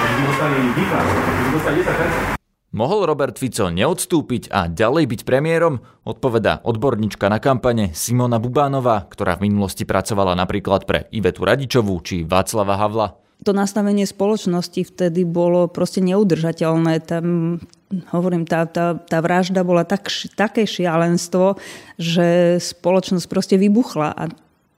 By 0.00 0.22
dostali 0.32 0.56
výkaz, 0.72 1.06
by 1.12 1.50
dostali 1.52 1.76
10%. 1.84 2.43
Mohol 2.74 3.06
Robert 3.06 3.38
Fico 3.38 3.70
neodstúpiť 3.70 4.50
a 4.50 4.66
ďalej 4.66 5.06
byť 5.06 5.20
premiérom? 5.22 5.78
Odpoveda 6.02 6.58
odborníčka 6.66 7.30
na 7.30 7.38
kampane 7.38 7.94
Simona 7.94 8.42
Bubánová, 8.42 9.06
ktorá 9.06 9.38
v 9.38 9.46
minulosti 9.46 9.86
pracovala 9.86 10.34
napríklad 10.34 10.82
pre 10.82 11.06
Ivetu 11.14 11.46
Radičovú 11.46 11.94
či 12.02 12.26
Václava 12.26 12.74
Havla. 12.74 13.14
To 13.46 13.54
nastavenie 13.54 14.02
spoločnosti 14.02 14.90
vtedy 14.90 15.22
bolo 15.22 15.70
proste 15.70 16.02
neudržateľné. 16.02 16.98
Tam, 17.06 17.62
hovorím, 18.10 18.42
tá, 18.42 18.66
tá, 18.66 18.98
tá 18.98 19.22
vražda 19.22 19.62
bola 19.62 19.86
tak, 19.86 20.10
také 20.34 20.66
šialenstvo, 20.66 21.54
že 21.94 22.58
spoločnosť 22.58 23.26
proste 23.30 23.54
vybuchla 23.54 24.18
a 24.18 24.26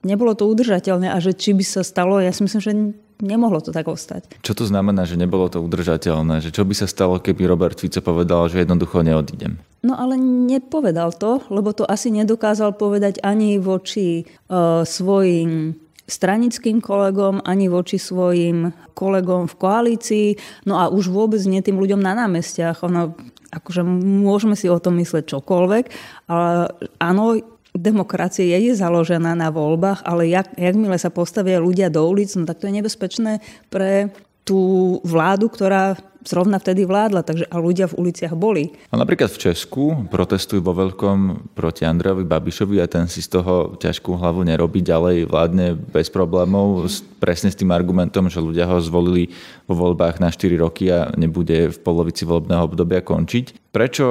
nebolo 0.05 0.37
to 0.37 0.45
udržateľné 0.45 1.09
a 1.09 1.17
že 1.17 1.33
či 1.33 1.57
by 1.57 1.65
sa 1.65 1.81
stalo, 1.81 2.21
ja 2.21 2.29
si 2.29 2.45
myslím, 2.45 2.61
že 2.61 2.73
nemohlo 3.21 3.61
to 3.61 3.73
tak 3.73 3.89
ostať. 3.89 4.41
Čo 4.45 4.53
to 4.53 4.63
znamená, 4.65 5.05
že 5.05 5.19
nebolo 5.19 5.49
to 5.49 5.61
udržateľné? 5.61 6.41
Že 6.43 6.49
čo 6.53 6.63
by 6.63 6.73
sa 6.77 6.87
stalo, 6.89 7.17
keby 7.17 7.49
Robert 7.49 7.77
Fico 7.77 8.01
povedal, 8.01 8.49
že 8.49 8.61
jednoducho 8.61 9.01
neodídem? 9.01 9.57
No 9.85 9.93
ale 9.97 10.17
nepovedal 10.19 11.13
to, 11.15 11.41
lebo 11.53 11.73
to 11.73 11.85
asi 11.85 12.09
nedokázal 12.09 12.73
povedať 12.75 13.21
ani 13.21 13.61
voči 13.61 14.25
uh, 14.49 14.81
svojim 14.83 15.77
stranickým 16.07 16.79
kolegom, 16.79 17.43
ani 17.43 17.67
voči 17.67 17.99
svojim 17.99 18.71
kolegom 18.95 19.51
v 19.51 19.55
koalícii, 19.59 20.27
no 20.63 20.79
a 20.79 20.87
už 20.87 21.11
vôbec 21.11 21.43
nie 21.43 21.59
tým 21.59 21.75
ľuďom 21.75 21.99
na 21.99 22.15
námestiach. 22.15 22.79
Ono, 22.87 23.11
akože 23.51 23.83
môžeme 24.23 24.55
si 24.55 24.71
o 24.71 24.79
tom 24.79 24.95
mysleť 25.03 25.27
čokoľvek, 25.27 25.85
ale 26.31 26.71
áno, 27.03 27.35
demokracie 27.77 28.49
je 28.51 28.73
založená 28.75 29.37
na 29.37 29.53
voľbách, 29.53 30.03
ale 30.03 30.27
jak, 30.27 30.51
jakmile 30.57 30.97
sa 30.97 31.13
postavia 31.13 31.61
ľudia 31.61 31.87
do 31.87 32.03
ulic, 32.03 32.33
no 32.35 32.43
tak 32.43 32.59
to 32.59 32.67
je 32.67 32.77
nebezpečné 32.81 33.39
pre 33.71 34.11
tú 34.47 34.97
vládu, 35.03 35.51
ktorá 35.51 35.99
zrovna 36.27 36.59
vtedy 36.59 36.83
vládla, 36.83 37.23
takže 37.23 37.47
a 37.47 37.55
ľudia 37.55 37.87
v 37.87 37.97
uliciach 38.03 38.35
boli. 38.35 38.75
A 38.91 38.99
napríklad 38.99 39.31
v 39.31 39.47
Česku 39.47 39.95
protestujú 40.11 40.59
vo 40.59 40.75
veľkom 40.75 41.51
proti 41.55 41.87
Andrejovi 41.87 42.27
Babišovi 42.27 42.83
a 42.83 42.91
ten 42.91 43.07
si 43.07 43.23
z 43.23 43.39
toho 43.39 43.79
ťažkú 43.79 44.11
hlavu 44.19 44.43
nerobí 44.43 44.83
ďalej, 44.83 45.31
vládne 45.31 45.79
bez 45.79 46.11
problémov, 46.11 46.91
presne 47.23 47.47
s 47.47 47.59
tým 47.59 47.71
argumentom, 47.71 48.27
že 48.27 48.43
ľudia 48.43 48.67
ho 48.67 48.83
zvolili 48.83 49.31
vo 49.67 49.79
voľbách 49.79 50.19
na 50.19 50.27
4 50.27 50.51
roky 50.59 50.91
a 50.91 51.11
nebude 51.15 51.71
v 51.71 51.77
polovici 51.79 52.27
volebného 52.27 52.67
obdobia 52.67 52.99
končiť. 52.99 53.71
Prečo 53.71 54.05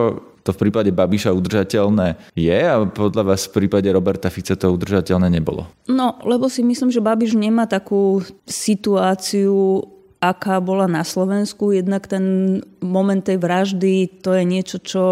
to 0.47 0.55
v 0.55 0.71
prípade 0.71 0.95
Babiša 0.95 1.35
udržateľné 1.35 2.31
je 2.39 2.59
a 2.63 2.87
podľa 2.87 3.35
vás 3.35 3.51
v 3.51 3.67
prípade 3.67 3.91
Roberta 3.91 4.31
Fica 4.31 4.55
to 4.55 4.71
udržateľné 4.71 5.27
nebolo? 5.27 5.67
No, 5.91 6.23
lebo 6.23 6.47
si 6.47 6.63
myslím, 6.63 6.95
že 6.95 7.03
Babiš 7.03 7.35
nemá 7.35 7.67
takú 7.67 8.23
situáciu, 8.47 9.83
aká 10.23 10.63
bola 10.63 10.87
na 10.87 11.03
Slovensku. 11.03 11.75
Jednak 11.75 12.07
ten 12.07 12.59
moment 12.79 13.21
tej 13.21 13.43
vraždy, 13.43 14.23
to 14.23 14.33
je 14.33 14.45
niečo, 14.47 14.79
čo 14.79 15.05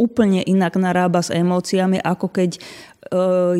úplne 0.00 0.40
inak 0.44 0.76
narába 0.80 1.20
s 1.20 1.32
emóciami, 1.32 2.00
ako 2.00 2.28
keď 2.28 2.50
e, 2.56 2.60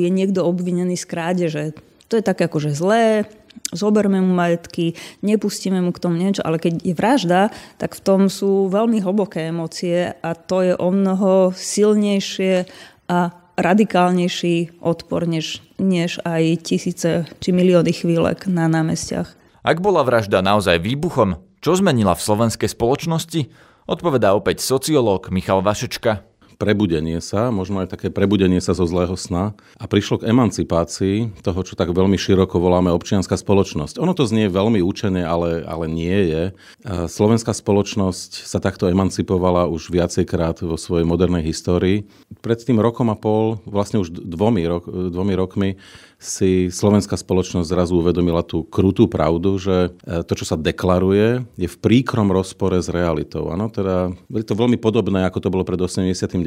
je 0.00 0.08
niekto 0.08 0.44
obvinený 0.44 0.96
z 0.96 1.04
krádeže. 1.08 1.64
To 2.12 2.20
je 2.20 2.24
také 2.24 2.46
akože 2.46 2.76
zlé, 2.76 3.26
zoberme 3.72 4.20
mu 4.22 4.32
majetky, 4.32 4.94
nepustíme 5.22 5.80
mu 5.82 5.90
k 5.92 6.02
tomu 6.02 6.16
niečo, 6.16 6.42
ale 6.44 6.60
keď 6.60 6.82
je 6.82 6.94
vražda, 6.96 7.40
tak 7.76 7.96
v 7.96 8.04
tom 8.04 8.20
sú 8.30 8.70
veľmi 8.72 9.02
hlboké 9.02 9.50
emócie 9.50 10.14
a 10.20 10.30
to 10.34 10.62
je 10.62 10.74
o 10.76 10.88
mnoho 10.92 11.52
silnejšie 11.52 12.68
a 13.10 13.32
radikálnejší 13.56 14.84
odpor, 14.84 15.24
než, 15.24 15.64
než 15.80 16.20
aj 16.22 16.60
tisíce 16.60 17.24
či 17.40 17.50
milióny 17.50 17.92
chvílek 17.92 18.44
na 18.46 18.68
námestiach. 18.68 19.32
Ak 19.66 19.82
bola 19.82 20.04
vražda 20.06 20.44
naozaj 20.44 20.78
výbuchom, 20.78 21.40
čo 21.58 21.74
zmenila 21.74 22.14
v 22.14 22.22
slovenskej 22.22 22.70
spoločnosti? 22.70 23.50
Odpovedá 23.86 24.34
opäť 24.36 24.62
sociológ 24.62 25.32
Michal 25.34 25.64
Vašečka 25.64 26.22
prebudenie 26.56 27.20
sa, 27.20 27.52
možno 27.52 27.84
aj 27.84 27.92
také 27.92 28.08
prebudenie 28.08 28.58
sa 28.64 28.72
zo 28.72 28.88
zlého 28.88 29.14
sna 29.14 29.52
a 29.76 29.84
prišlo 29.84 30.24
k 30.24 30.32
emancipácii 30.32 31.44
toho, 31.44 31.60
čo 31.62 31.76
tak 31.76 31.92
veľmi 31.92 32.16
široko 32.16 32.56
voláme 32.56 32.90
občianská 32.92 33.36
spoločnosť. 33.36 34.00
Ono 34.00 34.12
to 34.16 34.24
znie 34.24 34.48
veľmi 34.48 34.80
účene, 34.80 35.22
ale, 35.22 35.62
ale 35.62 35.86
nie 35.86 36.16
je. 36.32 36.42
Slovenská 36.88 37.52
spoločnosť 37.52 38.48
sa 38.48 38.58
takto 38.58 38.88
emancipovala 38.88 39.68
už 39.68 39.92
viacejkrát 39.92 40.64
vo 40.64 40.80
svojej 40.80 41.04
modernej 41.04 41.44
histórii. 41.44 42.08
Pred 42.40 42.64
tým 42.64 42.80
rokom 42.80 43.12
a 43.12 43.16
pol, 43.16 43.60
vlastne 43.68 44.00
už 44.00 44.10
dvomi, 44.10 44.64
rok, 44.64 44.88
dvomi 44.88 45.34
rokmi, 45.36 45.70
si 46.16 46.72
slovenská 46.72 47.12
spoločnosť 47.12 47.68
zrazu 47.68 48.00
uvedomila 48.00 48.40
tú 48.40 48.64
krutú 48.64 49.04
pravdu, 49.04 49.60
že 49.60 49.92
e, 50.00 50.24
to, 50.24 50.32
čo 50.32 50.48
sa 50.48 50.56
deklaruje, 50.56 51.44
je 51.60 51.68
v 51.68 51.76
príkrom 51.76 52.32
rozpore 52.32 52.80
s 52.80 52.88
realitou. 52.88 53.52
Ano, 53.52 53.68
teda 53.68 54.16
je 54.32 54.44
to 54.48 54.56
veľmi 54.56 54.80
podobné, 54.80 55.28
ako 55.28 55.44
to 55.44 55.52
bolo 55.52 55.64
pred 55.68 55.76
89., 55.76 56.40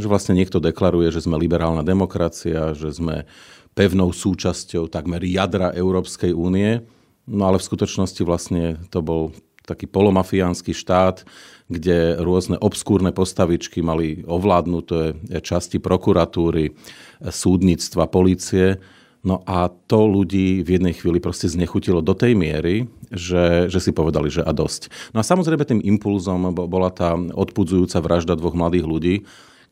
že 0.00 0.06
vlastne 0.08 0.32
niekto 0.32 0.56
deklaruje, 0.56 1.12
že 1.12 1.20
sme 1.20 1.36
liberálna 1.36 1.84
demokracia, 1.84 2.72
že 2.72 2.88
sme 2.96 3.28
pevnou 3.76 4.08
súčasťou 4.08 4.88
takmer 4.88 5.20
jadra 5.22 5.70
Európskej 5.76 6.32
únie, 6.32 6.80
no 7.28 7.44
ale 7.44 7.60
v 7.60 7.68
skutočnosti 7.68 8.22
vlastne 8.24 8.80
to 8.88 9.04
bol 9.04 9.36
taký 9.68 9.84
polomafiánsky 9.84 10.72
štát, 10.72 11.28
kde 11.68 12.16
rôzne 12.20 12.56
obskúrne 12.56 13.12
postavičky 13.12 13.84
mali 13.84 14.24
ovládnuté 14.24 15.20
časti 15.44 15.76
prokuratúry, 15.76 16.72
súdnictva, 17.20 18.08
policie. 18.08 18.80
No 19.20 19.44
a 19.44 19.68
to 19.68 20.08
ľudí 20.08 20.64
v 20.64 20.80
jednej 20.80 20.94
chvíli 20.96 21.20
proste 21.20 21.50
znechutilo 21.50 22.00
do 22.00 22.16
tej 22.16 22.32
miery, 22.32 22.88
že, 23.12 23.68
že 23.68 23.78
si 23.84 23.92
povedali, 23.92 24.32
že 24.32 24.40
a 24.40 24.52
dosť. 24.54 25.12
No 25.12 25.20
a 25.20 25.26
samozrejme 25.26 25.68
tým 25.68 25.84
impulzom 25.84 26.54
bola 26.54 26.88
tá 26.88 27.12
odpudzujúca 27.18 28.00
vražda 28.00 28.38
dvoch 28.38 28.56
mladých 28.56 28.86
ľudí, 28.88 29.14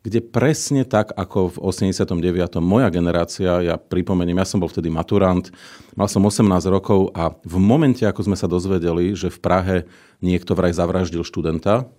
kde 0.06 0.22
presne 0.22 0.86
tak 0.86 1.10
ako 1.18 1.58
v 1.58 1.66
89. 1.66 2.62
moja 2.62 2.86
generácia, 2.94 3.58
ja 3.58 3.74
pripomeniem, 3.74 4.38
ja 4.38 4.46
som 4.46 4.62
bol 4.62 4.70
vtedy 4.70 4.86
maturant, 4.86 5.50
mal 5.98 6.06
som 6.06 6.22
18 6.22 6.46
rokov 6.70 7.10
a 7.10 7.34
v 7.42 7.58
momente, 7.58 8.06
ako 8.06 8.30
sme 8.30 8.38
sa 8.38 8.46
dozvedeli, 8.46 9.18
že 9.18 9.34
v 9.34 9.42
Prahe 9.42 9.76
niekto 10.22 10.54
vraj 10.54 10.70
zavraždil 10.70 11.26
študenta, 11.26 11.90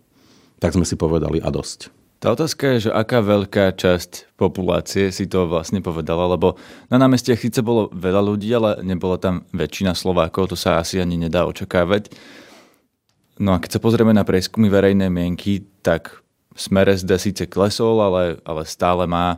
tak 0.63 0.71
sme 0.71 0.87
si 0.87 0.95
povedali 0.95 1.43
a 1.43 1.51
dosť. 1.51 1.91
Tá 2.17 2.33
otázka 2.33 2.79
je, 2.79 2.89
že 2.89 2.95
aká 2.95 3.21
veľká 3.21 3.77
časť 3.77 4.39
populácie 4.39 5.13
si 5.13 5.29
to 5.29 5.45
vlastne 5.45 5.83
povedala, 5.83 6.31
lebo 6.31 6.55
na 6.89 6.97
námestiach 6.97 7.37
síce 7.37 7.59
bolo 7.61 7.93
veľa 7.93 8.23
ľudí, 8.23 8.49
ale 8.55 8.81
nebola 8.87 9.19
tam 9.19 9.45
väčšina 9.53 9.93
Slovákov, 9.93 10.49
to 10.49 10.57
sa 10.57 10.79
asi 10.79 10.97
ani 10.97 11.19
nedá 11.19 11.45
očakávať. 11.45 12.09
No 13.37 13.53
a 13.53 13.61
keď 13.61 13.77
sa 13.77 13.83
pozrieme 13.83 14.17
na 14.17 14.25
prieskumy 14.25 14.65
verejnej 14.65 15.13
mienky, 15.13 15.61
tak 15.85 16.25
Smer 16.57 16.89
SD 16.89 17.11
síce 17.21 17.43
klesol, 17.45 18.01
ale, 18.01 18.41
ale 18.41 18.65
stále 18.65 19.05
má 19.05 19.37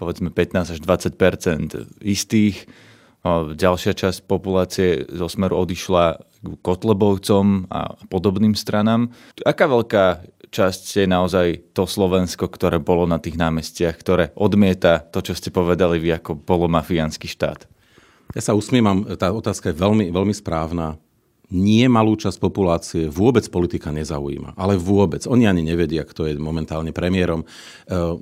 povedzme 0.00 0.32
15 0.32 0.74
až 0.74 0.80
20 0.80 2.00
istých. 2.00 2.64
Ďalšia 3.28 3.92
časť 3.98 4.30
populácie 4.30 5.04
zo 5.10 5.26
Smeru 5.26 5.58
odišla 5.58 6.22
k 6.38 6.54
Kotlebovcom 6.62 7.66
a 7.68 7.98
podobným 8.06 8.54
stranám. 8.54 9.10
Aká 9.42 9.66
veľká 9.66 10.22
časť 10.48 11.04
je 11.04 11.06
naozaj 11.10 11.46
to 11.74 11.84
Slovensko, 11.84 12.46
ktoré 12.46 12.78
bolo 12.78 13.04
na 13.10 13.18
tých 13.18 13.36
námestiach, 13.36 13.98
ktoré 13.98 14.30
odmieta 14.38 15.02
to, 15.02 15.20
čo 15.20 15.34
ste 15.34 15.50
povedali 15.52 15.98
vy 15.98 16.16
ako 16.16 16.40
polomafiánsky 16.46 17.26
štát? 17.26 17.66
Ja 18.32 18.40
sa 18.40 18.54
usmievam, 18.54 19.04
tá 19.18 19.34
otázka 19.34 19.74
je 19.74 19.80
veľmi, 19.82 20.14
veľmi 20.14 20.32
správna 20.32 20.96
nie 21.48 21.88
malú 21.88 22.12
časť 22.12 22.36
populácie 22.36 23.02
vôbec 23.08 23.40
politika 23.48 23.88
nezaujíma. 23.88 24.52
Ale 24.60 24.76
vôbec. 24.76 25.24
Oni 25.24 25.48
ani 25.48 25.64
nevedia, 25.64 26.04
kto 26.04 26.28
je 26.28 26.36
momentálne 26.36 26.92
premiérom. 26.92 27.40
E, 27.40 27.46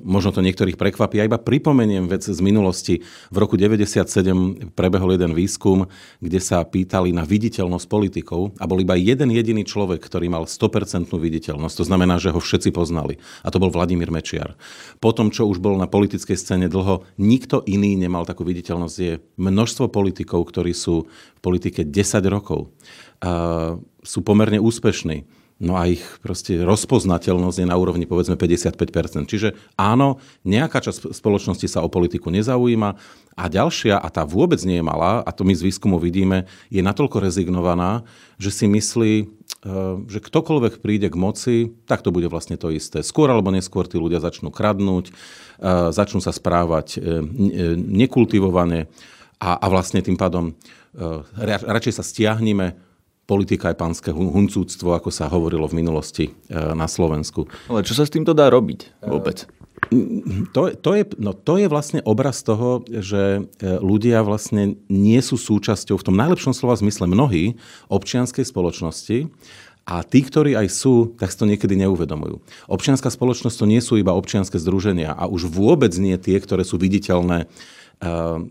možno 0.07 0.31
to 0.31 0.47
niektorých 0.47 0.79
prekvapí. 0.79 1.19
Ja 1.19 1.27
iba 1.27 1.43
pripomeniem 1.43 2.07
vec 2.07 2.23
z 2.23 2.39
minulosti. 2.39 3.03
V 3.35 3.37
roku 3.43 3.59
1997 3.59 4.71
prebehol 4.79 5.19
jeden 5.19 5.35
výskum, 5.35 5.91
kde 6.23 6.39
sa 6.39 6.63
pýtali 6.63 7.11
na 7.11 7.27
viditeľnosť 7.27 7.87
politikov 7.91 8.55
a 8.63 8.65
bol 8.71 8.79
iba 8.79 8.95
jeden 8.95 9.35
jediný 9.35 9.67
človek, 9.67 10.07
ktorý 10.07 10.31
mal 10.31 10.47
100% 10.47 11.11
viditeľnosť. 11.11 11.75
To 11.83 11.85
znamená, 11.85 12.23
že 12.23 12.31
ho 12.31 12.39
všetci 12.39 12.71
poznali. 12.71 13.19
A 13.43 13.51
to 13.51 13.59
bol 13.59 13.75
Vladimír 13.75 14.15
Mečiar. 14.15 14.55
Potom, 15.03 15.35
čo 15.35 15.51
už 15.51 15.59
bol 15.59 15.75
na 15.75 15.91
politickej 15.91 16.39
scéne 16.39 16.71
dlho, 16.71 17.03
nikto 17.19 17.67
iný 17.67 17.99
nemal 17.99 18.23
takú 18.23 18.47
viditeľnosť. 18.47 18.97
Je 19.03 19.19
množstvo 19.35 19.91
politikov, 19.91 20.47
ktorí 20.47 20.71
sú 20.71 21.11
v 21.11 21.41
politike 21.43 21.83
10 21.83 22.23
rokov 22.31 22.71
sú 24.07 24.21
pomerne 24.23 24.61
úspešní. 24.61 25.25
no 25.57 25.73
a 25.77 25.89
ich 25.89 26.05
proste 26.21 26.61
rozpoznateľnosť 26.61 27.65
je 27.65 27.69
na 27.69 27.77
úrovni 27.81 28.05
povedzme 28.05 28.37
55%. 28.37 29.25
Čiže 29.25 29.57
áno, 29.81 30.21
nejaká 30.45 30.85
časť 30.85 31.17
spoločnosti 31.17 31.65
sa 31.65 31.81
o 31.81 31.89
politiku 31.89 32.29
nezaujíma 32.29 32.91
a 33.37 33.45
ďalšia, 33.49 33.97
a 33.97 34.09
tá 34.13 34.29
vôbec 34.29 34.61
nie 34.69 34.81
je 34.81 34.85
malá, 34.85 35.25
a 35.25 35.31
to 35.33 35.49
my 35.49 35.57
z 35.57 35.65
výskumu 35.65 35.97
vidíme, 35.97 36.45
je 36.69 36.85
natoľko 36.85 37.25
rezignovaná, 37.25 38.05
že 38.37 38.53
si 38.53 38.69
myslí, 38.69 39.15
e, 39.21 39.25
že 40.09 40.21
ktokoľvek 40.21 40.85
príde 40.85 41.09
k 41.09 41.17
moci, 41.17 41.57
tak 41.89 42.05
to 42.05 42.13
bude 42.13 42.29
vlastne 42.29 42.61
to 42.61 42.69
isté. 42.69 43.01
Skôr 43.01 43.33
alebo 43.33 43.49
neskôr 43.49 43.89
tí 43.89 43.97
ľudia 43.97 44.21
začnú 44.21 44.53
kradnúť, 44.53 45.09
e, 45.09 45.13
začnú 45.93 46.21
sa 46.21 46.37
správať 46.37 46.97
e, 46.97 47.25
nekultivovane 47.81 48.93
a, 49.41 49.51
a 49.57 49.67
vlastne 49.73 50.05
tým 50.05 50.21
pádom 50.21 50.57
radšej 51.37 52.01
sa 52.01 52.01
stiahneme 52.01 52.86
politika 53.27 53.75
je 53.75 53.79
pánske 53.79 54.11
huncúctvo, 54.15 54.95
ako 54.95 55.11
sa 55.11 55.27
hovorilo 55.27 55.67
v 55.67 55.83
minulosti 55.83 56.25
e, 56.31 56.33
na 56.55 56.87
Slovensku. 56.87 57.51
Ale 57.67 57.83
čo 57.83 57.99
sa 57.99 58.07
s 58.07 58.15
týmto 58.15 58.33
dá 58.33 58.47
robiť 58.49 59.03
vôbec? 59.03 59.51
To, 60.57 60.73
to, 60.73 60.91
je, 60.97 61.05
no 61.21 61.37
to 61.37 61.61
je 61.61 61.69
vlastne 61.69 62.01
obraz 62.03 62.41
toho, 62.41 62.81
že 62.89 63.45
e, 63.45 63.69
ľudia 63.79 64.25
vlastne 64.25 64.81
nie 64.89 65.21
sú 65.21 65.37
súčasťou 65.37 66.01
v 66.01 66.07
tom 66.07 66.17
najlepšom 66.17 66.57
slova 66.57 66.81
zmysle 66.81 67.05
mnohí 67.07 67.61
občianskej 67.93 68.47
spoločnosti 68.49 69.29
a 69.87 70.03
tí, 70.03 70.27
ktorí 70.27 70.59
aj 70.59 70.67
sú, 70.73 71.15
tak 71.15 71.31
si 71.31 71.39
to 71.39 71.47
niekedy 71.47 71.79
neuvedomujú. 71.79 72.43
Občianská 72.67 73.07
spoločnosť 73.07 73.55
to 73.55 73.67
nie 73.71 73.79
sú 73.79 73.95
iba 74.01 74.17
občianske 74.17 74.59
združenia 74.59 75.15
a 75.15 75.31
už 75.31 75.47
vôbec 75.47 75.95
nie 75.95 76.19
tie, 76.19 76.43
ktoré 76.43 76.67
sú 76.67 76.75
viditeľné 76.81 77.47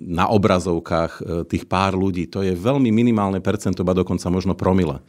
na 0.02 0.25
obrazovkách 0.25 1.12
e, 1.14 1.22
tých 1.46 1.70
pár 1.70 1.94
ľudí. 1.94 2.25
To 2.34 2.42
je 2.42 2.58
veľmi 2.58 2.90
minimálne 2.90 3.38
percento, 3.46 3.86
ba 3.86 3.94
dokonca 3.94 4.25
možno 4.34 4.58
promile 4.58 5.02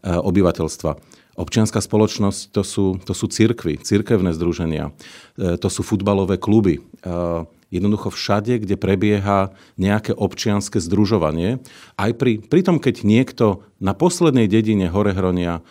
e, 0.00 0.16
obyvateľstva. 0.16 0.96
Občianská 1.36 1.80
spoločnosť 1.80 2.52
to 2.52 2.62
sú, 2.64 2.86
to 3.04 3.12
sú 3.12 3.28
cirkvy, 3.28 3.80
cirkevné 3.80 4.32
združenia, 4.32 4.96
e, 5.36 5.60
to 5.60 5.68
sú 5.68 5.84
futbalové 5.84 6.40
kluby. 6.40 6.80
Jednoducho 7.72 8.12
všade, 8.12 8.60
kde 8.60 8.76
prebieha 8.76 9.56
nejaké 9.80 10.12
občianske 10.12 10.76
združovanie. 10.76 11.56
Aj 11.96 12.12
pri, 12.12 12.44
pri 12.44 12.60
tom, 12.60 12.76
keď 12.76 13.00
niekto 13.00 13.64
na 13.80 13.96
poslednej 13.96 14.44
dedine 14.44 14.92
Horehronia 14.92 15.64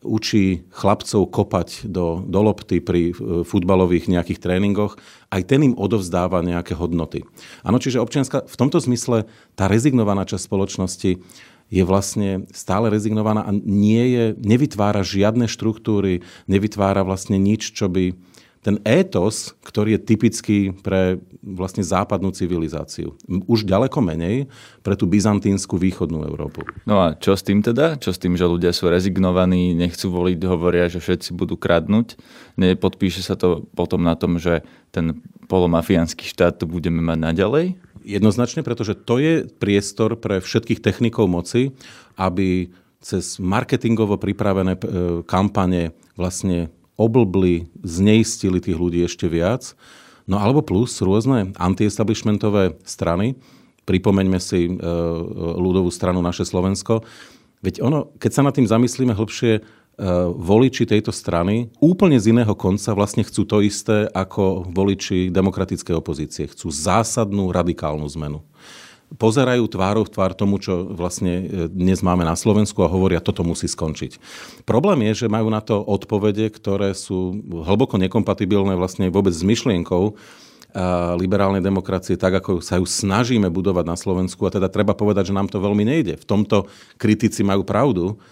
učí 0.00 0.64
chlapcov 0.70 1.28
kopať 1.28 1.90
do, 1.90 2.22
do 2.22 2.40
lopty 2.40 2.78
pri 2.78 3.10
e, 3.10 3.42
futbalových 3.42 4.06
nejakých 4.06 4.38
tréningoch, 4.38 4.96
aj 5.34 5.42
ten 5.50 5.66
im 5.66 5.74
odovzdáva 5.74 6.40
nejaké 6.46 6.78
hodnoty. 6.78 7.26
Áno, 7.66 7.82
čiže 7.82 7.98
občianská, 7.98 8.46
v 8.46 8.56
tomto 8.58 8.78
zmysle 8.78 9.26
tá 9.58 9.66
rezignovaná 9.66 10.22
časť 10.24 10.46
spoločnosti 10.46 11.10
je 11.70 11.82
vlastne 11.86 12.50
stále 12.50 12.90
rezignovaná 12.90 13.46
a 13.46 13.54
nie 13.54 14.02
je, 14.10 14.24
nevytvára 14.42 15.06
žiadne 15.06 15.46
štruktúry, 15.46 16.26
nevytvára 16.50 17.06
vlastne 17.06 17.38
nič, 17.38 17.70
čo 17.70 17.86
by, 17.86 18.18
ten 18.60 18.76
étos, 18.84 19.56
ktorý 19.64 19.96
je 19.96 20.04
typický 20.04 20.58
pre 20.84 21.16
vlastne 21.40 21.80
západnú 21.80 22.28
civilizáciu. 22.36 23.16
Už 23.48 23.64
ďaleko 23.64 24.04
menej 24.04 24.52
pre 24.84 24.92
tú 24.92 25.08
byzantínsku 25.08 25.80
východnú 25.80 26.20
Európu. 26.28 26.68
No 26.84 27.00
a 27.00 27.16
čo 27.16 27.32
s 27.32 27.40
tým 27.40 27.64
teda? 27.64 27.96
Čo 27.96 28.12
s 28.12 28.20
tým, 28.20 28.36
že 28.36 28.44
ľudia 28.44 28.76
sú 28.76 28.92
rezignovaní, 28.92 29.72
nechcú 29.72 30.12
voliť, 30.12 30.36
hovoria, 30.44 30.92
že 30.92 31.00
všetci 31.00 31.32
budú 31.32 31.56
kradnúť? 31.56 32.20
Nepodpíše 32.60 33.24
sa 33.24 33.40
to 33.40 33.64
potom 33.72 34.04
na 34.04 34.12
tom, 34.12 34.36
že 34.36 34.60
ten 34.92 35.24
polomafiánsky 35.48 36.28
štát 36.28 36.60
tu 36.60 36.68
budeme 36.68 37.00
mať 37.00 37.18
naďalej? 37.32 37.80
Jednoznačne, 38.04 38.60
pretože 38.60 38.92
to 38.92 39.16
je 39.16 39.48
priestor 39.48 40.20
pre 40.20 40.44
všetkých 40.44 40.84
technikov 40.84 41.32
moci, 41.32 41.72
aby 42.20 42.68
cez 43.00 43.40
marketingovo 43.40 44.20
pripravené 44.20 44.76
e, 44.76 44.80
kampane 45.24 45.96
vlastne 46.20 46.68
oblbli, 47.00 47.72
zneistili 47.80 48.60
tých 48.60 48.76
ľudí 48.76 49.00
ešte 49.00 49.24
viac. 49.24 49.72
No 50.28 50.36
alebo 50.36 50.60
plus 50.60 51.00
rôzne 51.00 51.56
antiestablishmentové 51.56 52.76
strany. 52.84 53.40
Pripomeňme 53.88 54.36
si 54.36 54.68
e, 54.68 54.72
ľudovú 55.56 55.88
stranu 55.88 56.20
Naše 56.20 56.44
Slovensko. 56.44 57.00
Veď 57.64 57.80
ono, 57.80 58.12
keď 58.20 58.30
sa 58.30 58.42
nad 58.44 58.52
tým 58.52 58.68
zamyslíme 58.68 59.16
hlbšie, 59.16 59.52
e, 59.58 59.60
voliči 60.36 60.84
tejto 60.84 61.10
strany 61.10 61.72
úplne 61.80 62.20
z 62.20 62.36
iného 62.36 62.52
konca 62.52 62.92
vlastne 62.92 63.24
chcú 63.24 63.48
to 63.48 63.64
isté 63.64 64.06
ako 64.12 64.68
voliči 64.68 65.32
demokratickej 65.32 65.94
opozície. 65.96 66.44
Chcú 66.46 66.68
zásadnú 66.68 67.50
radikálnu 67.50 68.06
zmenu 68.14 68.44
pozerajú 69.18 69.66
tvárov 69.66 70.06
v 70.06 70.12
tvár 70.14 70.32
tomu, 70.36 70.62
čo 70.62 70.86
vlastne 70.94 71.32
e, 71.42 71.44
dnes 71.66 72.04
máme 72.04 72.22
na 72.22 72.38
Slovensku 72.38 72.84
a 72.84 72.92
hovoria, 72.92 73.24
toto 73.24 73.42
musí 73.42 73.66
skončiť. 73.66 74.20
Problém 74.68 75.10
je, 75.10 75.24
že 75.24 75.32
majú 75.32 75.50
na 75.50 75.58
to 75.58 75.82
odpovede, 75.82 76.50
ktoré 76.52 76.94
sú 76.94 77.34
hlboko 77.64 77.98
nekompatibilné 77.98 78.78
vlastne 78.78 79.10
vôbec 79.10 79.34
s 79.34 79.42
myšlienkou 79.42 80.14
liberálnej 81.18 81.58
demokracie, 81.58 82.14
tak 82.14 82.38
ako 82.38 82.62
sa 82.62 82.78
ju 82.78 82.86
snažíme 82.86 83.50
budovať 83.50 83.84
na 83.90 83.98
Slovensku. 83.98 84.46
A 84.46 84.54
teda 84.54 84.70
treba 84.70 84.94
povedať, 84.94 85.26
že 85.26 85.34
nám 85.34 85.50
to 85.50 85.58
veľmi 85.58 85.82
nejde. 85.82 86.14
V 86.14 86.22
tomto 86.22 86.70
kritici 86.94 87.42
majú 87.42 87.66
pravdu. 87.66 88.22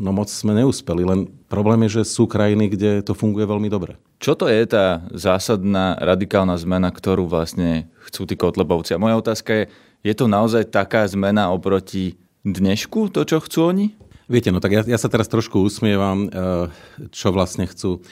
No 0.00 0.08
moc 0.08 0.32
sme 0.32 0.56
neúspeli, 0.56 1.04
len 1.04 1.28
problém 1.52 1.84
je, 1.84 2.00
že 2.00 2.16
sú 2.16 2.24
krajiny, 2.24 2.72
kde 2.72 3.04
to 3.04 3.12
funguje 3.12 3.44
veľmi 3.44 3.68
dobre. 3.68 4.00
Čo 4.16 4.32
to 4.32 4.48
je 4.48 4.64
tá 4.64 5.04
zásadná 5.12 6.00
radikálna 6.00 6.56
zmena, 6.56 6.88
ktorú 6.88 7.28
vlastne 7.28 7.92
chcú 8.08 8.24
tí 8.24 8.40
kotlebovci? 8.40 8.96
A 8.96 9.02
moja 9.02 9.20
otázka 9.20 9.50
je, 9.52 9.64
je 10.06 10.14
to 10.14 10.30
naozaj 10.30 10.70
taká 10.70 11.02
zmena 11.10 11.50
oproti 11.50 12.14
dnešku, 12.46 13.10
to, 13.10 13.26
čo 13.26 13.42
chcú 13.42 13.74
oni? 13.74 13.86
Viete, 14.30 14.54
no 14.54 14.62
tak 14.62 14.70
ja, 14.70 14.82
ja 14.86 14.98
sa 14.98 15.10
teraz 15.10 15.26
trošku 15.26 15.58
usmievam, 15.58 16.30
eh, 16.30 16.70
čo 17.10 17.34
vlastne 17.34 17.66
chcú. 17.66 18.06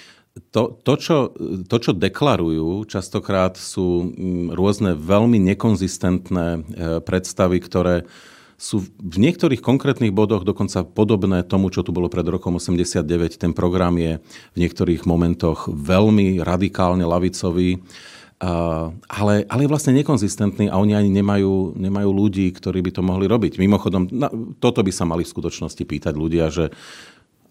To, 0.51 0.75
to, 0.75 0.95
čo, 0.99 1.17
to, 1.71 1.77
čo 1.79 1.95
deklarujú, 1.95 2.91
častokrát 2.91 3.55
sú 3.55 4.11
mm, 4.11 4.51
rôzne 4.59 4.99
veľmi 4.99 5.39
nekonzistentné 5.55 6.47
eh, 6.59 6.63
predstavy, 6.99 7.63
ktoré 7.63 8.03
sú 8.55 8.87
v 9.03 9.17
niektorých 9.19 9.59
konkrétnych 9.59 10.15
bodoch 10.15 10.47
dokonca 10.47 10.87
podobné 10.87 11.43
tomu, 11.43 11.75
čo 11.75 11.83
tu 11.83 11.91
bolo 11.91 12.07
pred 12.07 12.27
rokom 12.27 12.59
89. 12.59 13.39
Ten 13.39 13.53
program 13.53 13.99
je 13.99 14.23
v 14.55 14.57
niektorých 14.59 15.07
momentoch 15.07 15.67
veľmi 15.71 16.39
radikálne 16.43 17.03
lavicový 17.03 17.83
ale, 19.09 19.35
ale 19.49 19.61
je 19.65 19.73
vlastne 19.73 19.97
nekonzistentný 19.97 20.69
a 20.69 20.77
oni 20.77 20.93
ani 20.93 21.11
nemajú, 21.11 21.79
nemajú 21.79 22.11
ľudí, 22.11 22.51
ktorí 22.53 22.83
by 22.85 22.91
to 22.93 23.03
mohli 23.03 23.25
robiť. 23.25 23.57
Mimochodom, 23.57 24.11
na, 24.13 24.29
toto 24.61 24.85
by 24.85 24.93
sa 24.93 25.09
mali 25.09 25.25
v 25.25 25.33
skutočnosti 25.33 25.81
pýtať 25.81 26.15
ľudia, 26.19 26.53
že 26.53 26.75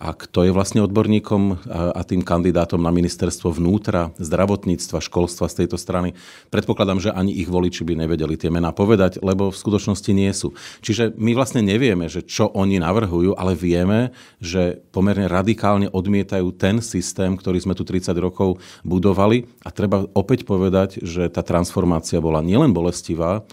a 0.01 0.11
kto 0.11 0.43
je 0.43 0.51
vlastne 0.51 0.83
odborníkom 0.83 1.69
a 1.71 2.01
tým 2.03 2.25
kandidátom 2.25 2.81
na 2.81 2.91
ministerstvo 2.91 3.55
vnútra, 3.55 4.11
zdravotníctva, 4.19 4.99
školstva 4.99 5.47
z 5.47 5.63
tejto 5.63 5.77
strany. 5.79 6.17
Predpokladám, 6.51 6.99
že 6.99 7.15
ani 7.15 7.31
ich 7.31 7.47
voliči 7.47 7.87
by 7.87 8.03
nevedeli 8.03 8.35
tie 8.35 8.51
mená 8.51 8.75
povedať, 8.75 9.23
lebo 9.23 9.53
v 9.53 9.57
skutočnosti 9.57 10.11
nie 10.11 10.31
sú. 10.35 10.51
Čiže 10.83 11.15
my 11.15 11.31
vlastne 11.37 11.63
nevieme, 11.63 12.11
že 12.11 12.25
čo 12.25 12.51
oni 12.51 12.83
navrhujú, 12.83 13.37
ale 13.37 13.55
vieme, 13.55 14.11
že 14.43 14.83
pomerne 14.91 15.31
radikálne 15.31 15.87
odmietajú 15.87 16.51
ten 16.57 16.83
systém, 16.83 17.39
ktorý 17.39 17.63
sme 17.63 17.77
tu 17.77 17.87
30 17.87 18.11
rokov 18.19 18.59
budovali. 18.83 19.47
A 19.63 19.71
treba 19.71 20.09
opäť 20.17 20.43
povedať, 20.43 20.99
že 20.99 21.31
tá 21.31 21.45
transformácia 21.45 22.19
bola 22.19 22.43
nielen 22.43 22.75
bolestivá, 22.75 23.47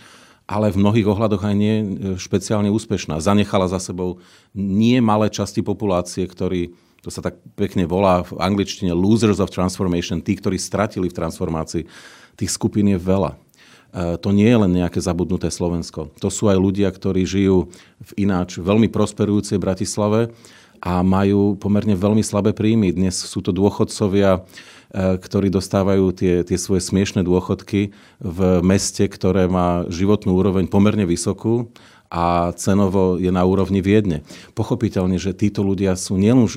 ale 0.50 0.74
v 0.74 0.82
mnohých 0.82 1.06
ohľadoch 1.06 1.46
aj 1.46 1.54
nie 1.54 1.74
e, 1.78 1.84
špeciálne 2.18 2.74
úspešná. 2.74 3.22
Zanechala 3.22 3.70
za 3.70 3.78
sebou 3.78 4.18
nie 4.50 4.98
malé 4.98 5.30
časti 5.30 5.62
populácie, 5.62 6.26
ktorí, 6.26 6.74
to 7.06 7.14
sa 7.14 7.22
tak 7.22 7.38
pekne 7.54 7.86
volá 7.86 8.26
v 8.26 8.34
angličtine 8.34 8.90
losers 8.90 9.38
of 9.38 9.54
transformation, 9.54 10.18
tí, 10.18 10.34
ktorí 10.34 10.58
stratili 10.58 11.06
v 11.06 11.14
transformácii. 11.14 11.86
Tých 12.34 12.50
skupín 12.50 12.90
je 12.90 12.98
veľa. 12.98 13.38
E, 13.38 14.18
to 14.18 14.34
nie 14.34 14.50
je 14.50 14.58
len 14.58 14.72
nejaké 14.74 14.98
zabudnuté 14.98 15.54
Slovensko. 15.54 16.10
To 16.18 16.28
sú 16.34 16.50
aj 16.50 16.58
ľudia, 16.58 16.90
ktorí 16.90 17.22
žijú 17.22 17.70
v 18.02 18.10
ináč 18.18 18.58
veľmi 18.58 18.90
prosperujúcej 18.90 19.62
Bratislave 19.62 20.34
a 20.82 21.06
majú 21.06 21.54
pomerne 21.62 21.94
veľmi 21.94 22.26
slabé 22.26 22.50
príjmy. 22.50 22.90
Dnes 22.90 23.14
sú 23.22 23.38
to 23.38 23.54
dôchodcovia, 23.54 24.42
ktorí 24.94 25.54
dostávajú 25.54 26.10
tie, 26.10 26.42
tie 26.42 26.58
svoje 26.58 26.82
smiešné 26.82 27.22
dôchodky 27.22 27.94
v 28.18 28.38
meste, 28.66 29.06
ktoré 29.06 29.46
má 29.46 29.86
životnú 29.86 30.34
úroveň 30.34 30.66
pomerne 30.66 31.06
vysokú 31.06 31.70
a 32.10 32.50
cenovo 32.58 33.14
je 33.22 33.30
na 33.30 33.46
úrovni 33.46 33.78
Viedne. 33.78 34.26
Pochopiteľne, 34.58 35.14
že 35.14 35.30
títo 35.30 35.62
ľudia 35.62 35.94
sú 35.94 36.18
nielen 36.18 36.50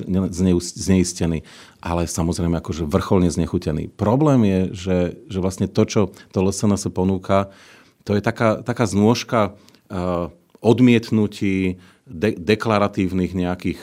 zneistení, 0.58 1.46
ale 1.78 2.10
samozrejme 2.10 2.58
akože 2.58 2.90
vrcholne 2.90 3.30
znechutení. 3.30 3.86
Problém 3.86 4.42
je, 4.42 4.60
že, 4.74 4.98
že 5.30 5.38
vlastne 5.38 5.70
to, 5.70 5.86
čo 5.86 6.00
to 6.34 6.42
LSNS 6.42 6.90
ponúka, 6.90 7.54
to 8.02 8.18
je 8.18 8.20
taká, 8.20 8.66
taká 8.66 8.84
znôžka 8.84 9.54
uh, 9.54 10.34
odmietnutí, 10.58 11.78
de- 12.04 12.36
deklaratívnych 12.36 13.32
nejakých 13.32 13.80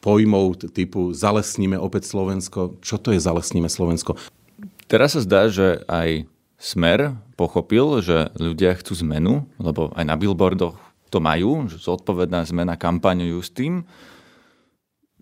pojmov 0.00 0.70
typu 0.70 1.10
zalesníme 1.12 1.78
opäť 1.78 2.10
Slovensko. 2.10 2.78
Čo 2.82 2.96
to 2.98 3.14
je 3.14 3.20
zalesníme 3.20 3.66
Slovensko? 3.66 4.14
Teraz 4.88 5.18
sa 5.18 5.20
zdá, 5.20 5.52
že 5.52 5.84
aj 5.90 6.24
Smer 6.58 7.14
pochopil, 7.38 8.02
že 8.02 8.34
ľudia 8.34 8.74
chcú 8.74 8.98
zmenu, 9.06 9.46
lebo 9.62 9.94
aj 9.94 10.02
na 10.02 10.18
billboardoch 10.18 10.74
to 11.06 11.22
majú, 11.22 11.70
že 11.70 11.78
zodpovedná 11.78 12.42
zmena 12.42 12.74
kampaňujú 12.74 13.38
s 13.38 13.50
tým. 13.54 13.86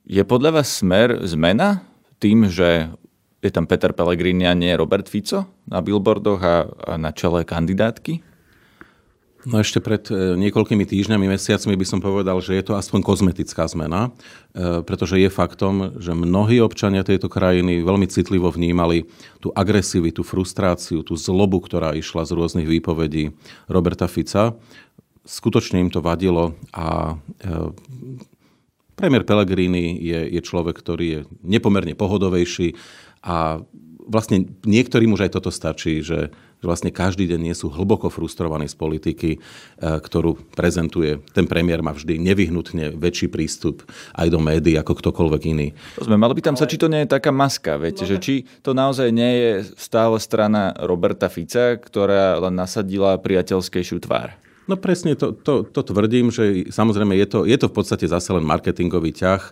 Je 0.09 0.25
podľa 0.25 0.61
vás 0.61 0.81
smer 0.81 1.20
zmena 1.29 1.85
tým, 2.16 2.49
že 2.49 2.88
je 3.44 3.51
tam 3.53 3.68
Peter 3.68 3.92
Pellegrini 3.92 4.49
a 4.49 4.57
nie 4.57 4.72
Robert 4.72 5.12
Fico 5.12 5.44
na 5.68 5.85
billboardoch 5.85 6.40
a, 6.40 6.57
a 6.64 6.92
na 6.96 7.12
čele 7.12 7.44
kandidátky? 7.44 8.25
No 9.47 9.63
ešte 9.63 9.79
pred 9.79 10.03
e, 10.11 10.35
niekoľkými 10.35 10.83
týždňami, 10.83 11.31
mesiacmi 11.31 11.79
by 11.79 11.87
som 11.87 12.03
povedal, 12.03 12.35
že 12.43 12.59
je 12.59 12.67
to 12.67 12.75
aspoň 12.75 13.07
kozmetická 13.07 13.71
zmena, 13.71 14.11
e, 14.51 14.83
pretože 14.83 15.23
je 15.23 15.31
faktom, 15.31 16.03
že 16.03 16.19
mnohí 16.19 16.59
občania 16.59 17.07
tejto 17.07 17.31
krajiny 17.31 17.79
veľmi 17.87 18.11
citlivo 18.11 18.51
vnímali 18.51 19.07
tú 19.39 19.55
agresivitu, 19.55 20.27
frustráciu, 20.27 21.07
tú 21.07 21.15
zlobu, 21.15 21.63
ktorá 21.63 21.95
išla 21.95 22.27
z 22.27 22.35
rôznych 22.35 22.67
výpovedí 22.67 23.39
Roberta 23.71 24.11
Fica. 24.11 24.59
Skutočne 25.23 25.79
im 25.79 25.95
to 25.95 26.03
vadilo 26.03 26.59
a 26.75 27.15
e, 27.39 27.71
premiér 28.99 29.23
Pellegrini 29.23 29.95
je, 29.95 30.27
je 30.27 30.41
človek, 30.43 30.75
ktorý 30.75 31.07
je 31.07 31.21
nepomerne 31.47 31.95
pohodovejší 31.95 32.75
a 33.23 33.63
vlastne 34.07 34.47
niektorým 34.62 35.12
už 35.12 35.27
aj 35.27 35.35
toto 35.35 35.51
stačí, 35.51 36.01
že, 36.01 36.31
že 36.33 36.64
vlastne 36.64 36.95
každý 36.95 37.27
deň 37.27 37.40
nie 37.42 37.55
sú 37.59 37.69
hlboko 37.69 38.07
frustrovaní 38.09 38.71
z 38.71 38.79
politiky, 38.79 39.31
e, 39.37 39.38
ktorú 39.83 40.38
prezentuje. 40.55 41.19
Ten 41.35 41.51
premiér 41.51 41.83
má 41.83 41.90
vždy 41.90 42.16
nevyhnutne 42.23 42.95
väčší 42.95 43.27
prístup 43.27 43.83
aj 44.14 44.31
do 44.31 44.38
médií 44.38 44.79
ako 44.79 44.95
ktokoľvek 45.03 45.42
iný. 45.51 45.69
To 45.99 46.07
sme 46.07 46.16
mali 46.16 46.38
by 46.38 46.42
tam 46.47 46.57
sa, 46.57 46.71
či 46.71 46.79
to 46.79 46.87
nie 46.87 47.05
je 47.05 47.12
taká 47.19 47.35
maska, 47.35 47.77
viete, 47.77 48.07
že 48.07 48.23
či 48.23 48.47
to 48.62 48.73
naozaj 48.73 49.11
nie 49.11 49.33
je 49.42 49.53
stále 49.75 50.16
strana 50.23 50.73
Roberta 50.87 51.27
Fica, 51.27 51.77
ktorá 51.77 52.38
len 52.38 52.55
nasadila 52.55 53.19
priateľskejšiu 53.19 53.99
tvár. 54.07 54.46
No 54.67 54.75
presne 54.75 55.15
to, 55.15 55.31
to, 55.31 55.63
to 55.63 55.81
tvrdím, 55.87 56.35
že 56.35 56.67
samozrejme 56.75 57.15
je 57.15 57.27
to, 57.31 57.39
je 57.47 57.55
to 57.55 57.71
v 57.71 57.77
podstate 57.79 58.11
zase 58.11 58.35
len 58.35 58.43
marketingový 58.43 59.15
ťah. 59.15 59.43
E, 59.47 59.51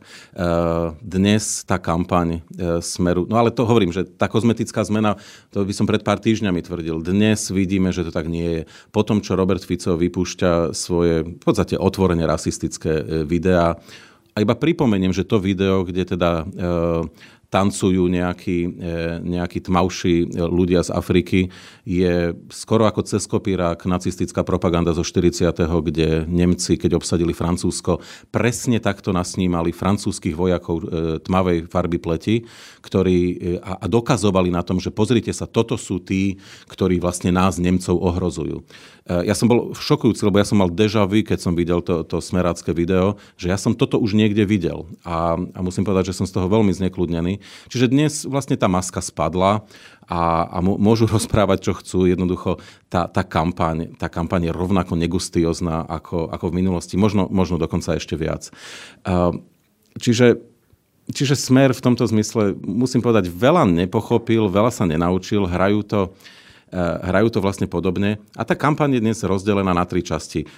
dnes 1.07 1.63
tá 1.63 1.79
kampaň 1.79 2.43
e, 2.59 2.83
Smeru, 2.83 3.23
no 3.31 3.39
ale 3.39 3.55
to 3.55 3.63
hovorím, 3.63 3.95
že 3.95 4.03
tá 4.03 4.27
kozmetická 4.27 4.83
zmena, 4.83 5.15
to 5.55 5.63
by 5.63 5.71
som 5.71 5.87
pred 5.87 6.03
pár 6.03 6.19
týždňami 6.19 6.67
tvrdil. 6.67 6.99
Dnes 6.99 7.47
vidíme, 7.55 7.95
že 7.95 8.03
to 8.03 8.11
tak 8.11 8.27
nie 8.27 8.49
je. 8.51 8.63
Po 8.91 9.07
tom, 9.07 9.23
čo 9.23 9.39
Robert 9.39 9.63
Fico 9.63 9.95
vypúšťa 9.95 10.75
svoje 10.75 11.23
v 11.23 11.39
podstate 11.39 11.79
otvorene 11.79 12.27
rasistické 12.27 12.99
e, 12.99 13.05
videá, 13.23 13.79
a 14.35 14.43
iba 14.43 14.59
pripomeniem, 14.59 15.15
že 15.15 15.23
to 15.23 15.39
video, 15.39 15.87
kde 15.87 16.19
teda 16.19 16.43
tancujú 17.55 18.11
nejakí, 18.11 18.59
e, 18.67 18.69
nejakí 19.23 19.63
tmavší 19.63 20.35
ľudia 20.35 20.83
z 20.83 20.91
Afriky, 20.91 21.41
je 21.87 22.35
skoro 22.51 22.91
ako 22.91 23.07
cez 23.07 23.31
kopírák 23.31 23.87
nacistická 23.87 24.43
propaganda 24.43 24.91
zo 24.91 25.07
40., 25.07 25.55
kde 25.63 26.27
Nemci, 26.27 26.75
keď 26.75 26.99
obsadili 26.99 27.31
Francúzsko, 27.31 28.03
presne 28.35 28.83
takto 28.83 29.15
nasnímali 29.15 29.71
francúzskych 29.71 30.35
vojakov 30.35 30.83
e, 30.83 30.85
tmavej 31.23 31.71
farby 31.71 32.03
pleti, 32.03 32.37
ktorí 32.83 33.19
e, 33.23 33.35
a 33.63 33.87
dokazovali 33.87 34.51
na 34.51 34.67
tom, 34.67 34.83
že 34.83 34.91
pozrite 34.91 35.31
sa, 35.31 35.47
toto 35.47 35.79
sú 35.79 36.03
tí, 36.03 36.43
ktorí 36.67 36.99
vlastne 36.99 37.31
nás 37.31 37.63
Nemcov 37.63 37.95
ohrozujú. 37.95 38.67
Ja 39.05 39.37
som 39.37 39.53
bol 39.53 39.77
šokujúci, 39.77 40.25
lebo 40.25 40.41
ja 40.41 40.49
som 40.49 40.65
mal 40.65 40.73
deja 40.73 41.05
vu, 41.05 41.21
keď 41.21 41.37
som 41.37 41.53
videl 41.53 41.85
to, 41.85 42.09
to 42.09 42.25
smerácké 42.25 42.73
video, 42.73 43.21
že 43.37 43.53
ja 43.53 43.61
som 43.61 43.77
toto 43.77 44.01
už 44.01 44.17
niekde 44.17 44.49
videl. 44.49 44.89
A, 45.05 45.37
a 45.37 45.61
musím 45.61 45.85
povedať, 45.85 46.09
že 46.09 46.17
som 46.17 46.25
z 46.25 46.33
toho 46.33 46.49
veľmi 46.49 46.73
znekľudnený. 46.73 47.37
Čiže 47.69 47.93
dnes 47.93 48.25
vlastne 48.25 48.57
tá 48.57 48.65
maska 48.65 49.05
spadla 49.05 49.69
a, 50.09 50.49
a 50.49 50.59
môžu 50.65 51.05
rozprávať, 51.21 51.69
čo 51.69 51.73
chcú. 51.77 52.09
Jednoducho 52.09 52.57
tá, 52.89 53.05
tá, 53.05 53.21
kampaň, 53.21 53.93
tá 54.01 54.09
kampaň 54.09 54.49
je 54.49 54.57
rovnako 54.57 54.97
negustiozná 54.97 55.85
ako, 55.85 56.33
ako 56.33 56.49
v 56.49 56.65
minulosti. 56.65 56.97
Možno, 56.97 57.29
možno 57.29 57.61
dokonca 57.61 58.01
ešte 58.01 58.17
viac. 58.17 58.49
Čiže 60.01 60.57
Čiže 61.05 61.37
smer 61.37 61.77
v 61.77 61.85
tomto 61.85 62.09
zmysle, 62.09 62.57
musím 62.65 63.05
povedať, 63.05 63.29
veľa 63.29 63.69
nepochopil, 63.69 64.49
veľa 64.49 64.73
sa 64.73 64.89
nenaučil, 64.89 65.45
hrajú 65.45 65.85
to 65.85 66.01
Eh, 66.09 66.13
hrajú 66.73 67.29
to 67.35 67.41
vlastne 67.45 67.69
podobne. 67.71 68.23
A 68.35 68.43
tá 68.43 68.57
kampaň 68.59 68.99
je 68.99 69.05
dnes 69.05 69.19
rozdelená 69.23 69.75
na 69.75 69.85
tri 69.87 70.03
časti. 70.03 70.45
Eh, 70.45 70.49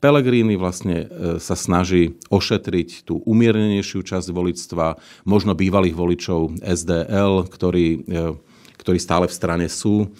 Pelegrini 0.00 0.54
vlastne 0.54 0.96
eh, 1.04 1.06
sa 1.42 1.54
snaží 1.54 2.16
ošetriť 2.30 3.06
tú 3.06 3.22
umiernenejšiu 3.22 4.02
časť 4.02 4.28
voličstva, 4.30 4.98
možno 5.28 5.54
bývalých 5.54 5.94
voličov 5.94 6.58
SDL, 6.62 7.46
ktorí, 7.48 8.06
ktorí 8.80 8.98
stále 8.98 9.26
v 9.30 9.36
strane 9.36 9.66
sú. 9.70 10.10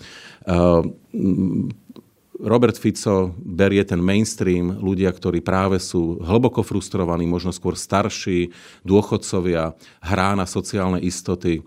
Robert 2.41 2.77
Fico 2.77 3.31
berie 3.39 3.87
ten 3.87 4.03
mainstream, 4.03 4.83
ľudia, 4.83 5.15
ktorí 5.15 5.39
práve 5.39 5.79
sú 5.79 6.19
hlboko 6.19 6.67
frustrovaní, 6.67 7.31
možno 7.31 7.55
skôr 7.55 7.79
starší, 7.79 8.51
dôchodcovia, 8.83 9.79
hrá 10.03 10.35
na 10.35 10.45
sociálne 10.45 10.99
istoty. 10.99 11.63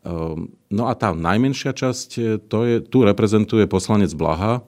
Ehm, 0.00 0.56
no 0.72 0.88
a 0.88 0.96
tá 0.96 1.12
najmenšia 1.12 1.76
časť, 1.76 2.10
e, 2.16 2.22
to 2.40 2.58
je, 2.64 2.76
tu 2.80 3.04
reprezentuje 3.04 3.68
poslanec 3.68 4.12
Blaha. 4.16 4.64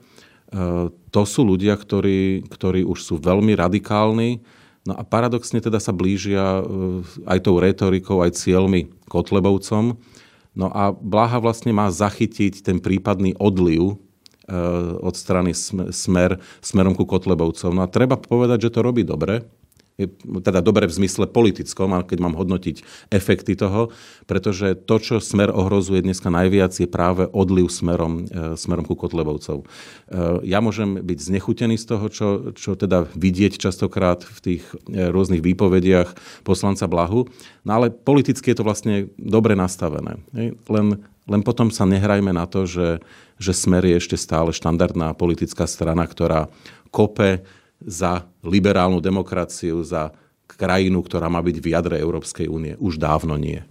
Ehm, 0.52 0.92
to 1.08 1.22
sú 1.24 1.48
ľudia, 1.48 1.76
ktorí, 1.80 2.44
ktorí 2.52 2.84
už 2.84 2.98
sú 3.00 3.14
veľmi 3.16 3.56
radikálni, 3.56 4.44
no 4.84 4.92
a 4.92 5.02
paradoxne 5.08 5.64
teda 5.64 5.80
sa 5.80 5.96
blížia 5.96 6.60
e, 6.60 6.62
aj 7.24 7.38
tou 7.48 7.56
retorikou, 7.56 8.20
aj 8.20 8.36
cieľmi 8.36 8.92
Kotlebovcom. 9.08 9.96
No 10.52 10.68
a 10.68 10.92
Blaha 10.92 11.40
vlastne 11.40 11.72
má 11.72 11.88
zachytiť 11.88 12.60
ten 12.60 12.76
prípadný 12.76 13.32
odliv 13.40 13.96
e, 14.44 14.56
od 15.00 15.16
strany 15.16 15.56
smer, 15.56 16.44
smerom 16.60 16.92
ku 16.92 17.08
Kotlebovcom. 17.08 17.72
No 17.72 17.88
a 17.88 17.88
treba 17.88 18.20
povedať, 18.20 18.68
že 18.68 18.72
to 18.76 18.84
robí 18.84 19.00
dobre, 19.00 19.48
teda 20.42 20.64
dobre 20.64 20.88
v 20.88 20.96
zmysle 20.96 21.28
politickom, 21.28 21.92
keď 22.08 22.18
mám 22.18 22.34
hodnotiť 22.34 22.80
efekty 23.12 23.52
toho, 23.52 23.92
pretože 24.24 24.74
to, 24.88 24.96
čo 24.96 25.20
smer 25.20 25.52
ohrozuje 25.52 26.00
dneska 26.00 26.32
najviac, 26.32 26.72
je 26.72 26.88
práve 26.88 27.28
odliv 27.28 27.68
smerom, 27.68 28.24
e, 28.24 28.56
smerom 28.56 28.88
ku 28.88 28.96
Kotlebovcov. 28.96 29.62
E, 29.62 29.64
ja 30.48 30.64
môžem 30.64 31.04
byť 31.04 31.18
znechutený 31.20 31.76
z 31.76 31.86
toho, 31.86 32.06
čo, 32.08 32.28
čo 32.56 32.72
teda 32.72 33.04
vidieť 33.12 33.60
častokrát 33.60 34.24
v 34.24 34.38
tých 34.40 34.62
e, 34.88 35.12
rôznych 35.12 35.44
výpovediach 35.44 36.42
poslanca 36.42 36.88
Blahu, 36.88 37.28
no 37.68 37.70
ale 37.70 37.92
politicky 37.92 38.52
je 38.52 38.58
to 38.58 38.66
vlastne 38.66 39.12
dobre 39.20 39.52
nastavené. 39.52 40.18
Len, 40.66 40.86
len 41.28 41.42
potom 41.44 41.68
sa 41.68 41.84
nehrajme 41.84 42.32
na 42.32 42.48
to, 42.48 42.64
že, 42.64 43.04
že 43.36 43.52
smer 43.52 43.84
je 43.84 44.00
ešte 44.00 44.16
stále 44.16 44.56
štandardná 44.56 45.12
politická 45.12 45.68
strana, 45.68 46.08
ktorá 46.08 46.48
kope 46.88 47.44
za 47.86 48.26
liberálnu 48.44 49.02
demokraciu, 49.02 49.82
za 49.82 50.14
krajinu, 50.46 51.00
ktorá 51.02 51.32
má 51.32 51.40
byť 51.40 51.56
v 51.58 51.66
jadre 51.72 51.96
Európskej 51.98 52.46
únie. 52.46 52.76
Už 52.78 53.00
dávno 53.00 53.40
nie. 53.40 53.64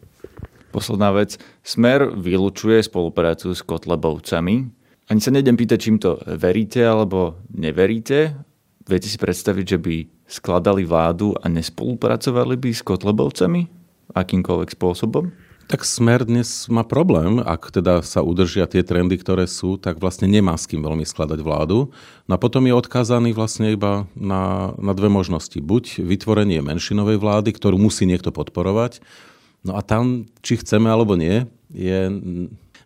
Posledná 0.72 1.12
vec. 1.12 1.36
Smer 1.62 2.16
vylučuje 2.16 2.80
spoluprácu 2.80 3.52
s 3.52 3.62
Kotlebovcami. 3.62 4.72
Ani 5.12 5.20
sa 5.20 5.36
nejdem 5.36 5.60
pýtať, 5.60 5.78
čím 5.78 6.00
to 6.00 6.16
veríte 6.40 6.80
alebo 6.80 7.44
neveríte. 7.52 8.40
Viete 8.88 9.08
si 9.12 9.20
predstaviť, 9.20 9.66
že 9.68 9.80
by 9.80 9.96
skladali 10.26 10.88
vládu 10.88 11.36
a 11.36 11.52
nespolupracovali 11.52 12.56
by 12.56 12.72
s 12.72 12.82
Kotlebovcami? 12.88 13.62
Akýmkoľvek 14.16 14.70
spôsobom? 14.72 15.51
Tak 15.72 15.88
Smer 15.88 16.28
dnes 16.28 16.68
má 16.68 16.84
problém, 16.84 17.40
ak 17.40 17.72
teda 17.72 18.04
sa 18.04 18.20
udržia 18.20 18.68
tie 18.68 18.84
trendy, 18.84 19.16
ktoré 19.16 19.48
sú, 19.48 19.80
tak 19.80 20.04
vlastne 20.04 20.28
nemá 20.28 20.60
s 20.60 20.68
kým 20.68 20.84
veľmi 20.84 21.08
skladať 21.08 21.40
vládu. 21.40 21.96
No 22.28 22.36
a 22.36 22.42
potom 22.44 22.68
je 22.68 22.76
odkázaný 22.76 23.32
vlastne 23.32 23.72
iba 23.72 24.04
na, 24.12 24.76
na 24.76 24.92
dve 24.92 25.08
možnosti. 25.08 25.56
Buď 25.64 26.04
vytvorenie 26.04 26.60
menšinovej 26.60 27.16
vlády, 27.24 27.56
ktorú 27.56 27.80
musí 27.80 28.04
niekto 28.04 28.36
podporovať, 28.36 29.00
no 29.64 29.80
a 29.80 29.82
tam, 29.82 30.28
či 30.44 30.60
chceme 30.60 30.92
alebo 30.92 31.16
nie, 31.16 31.48
je 31.72 32.20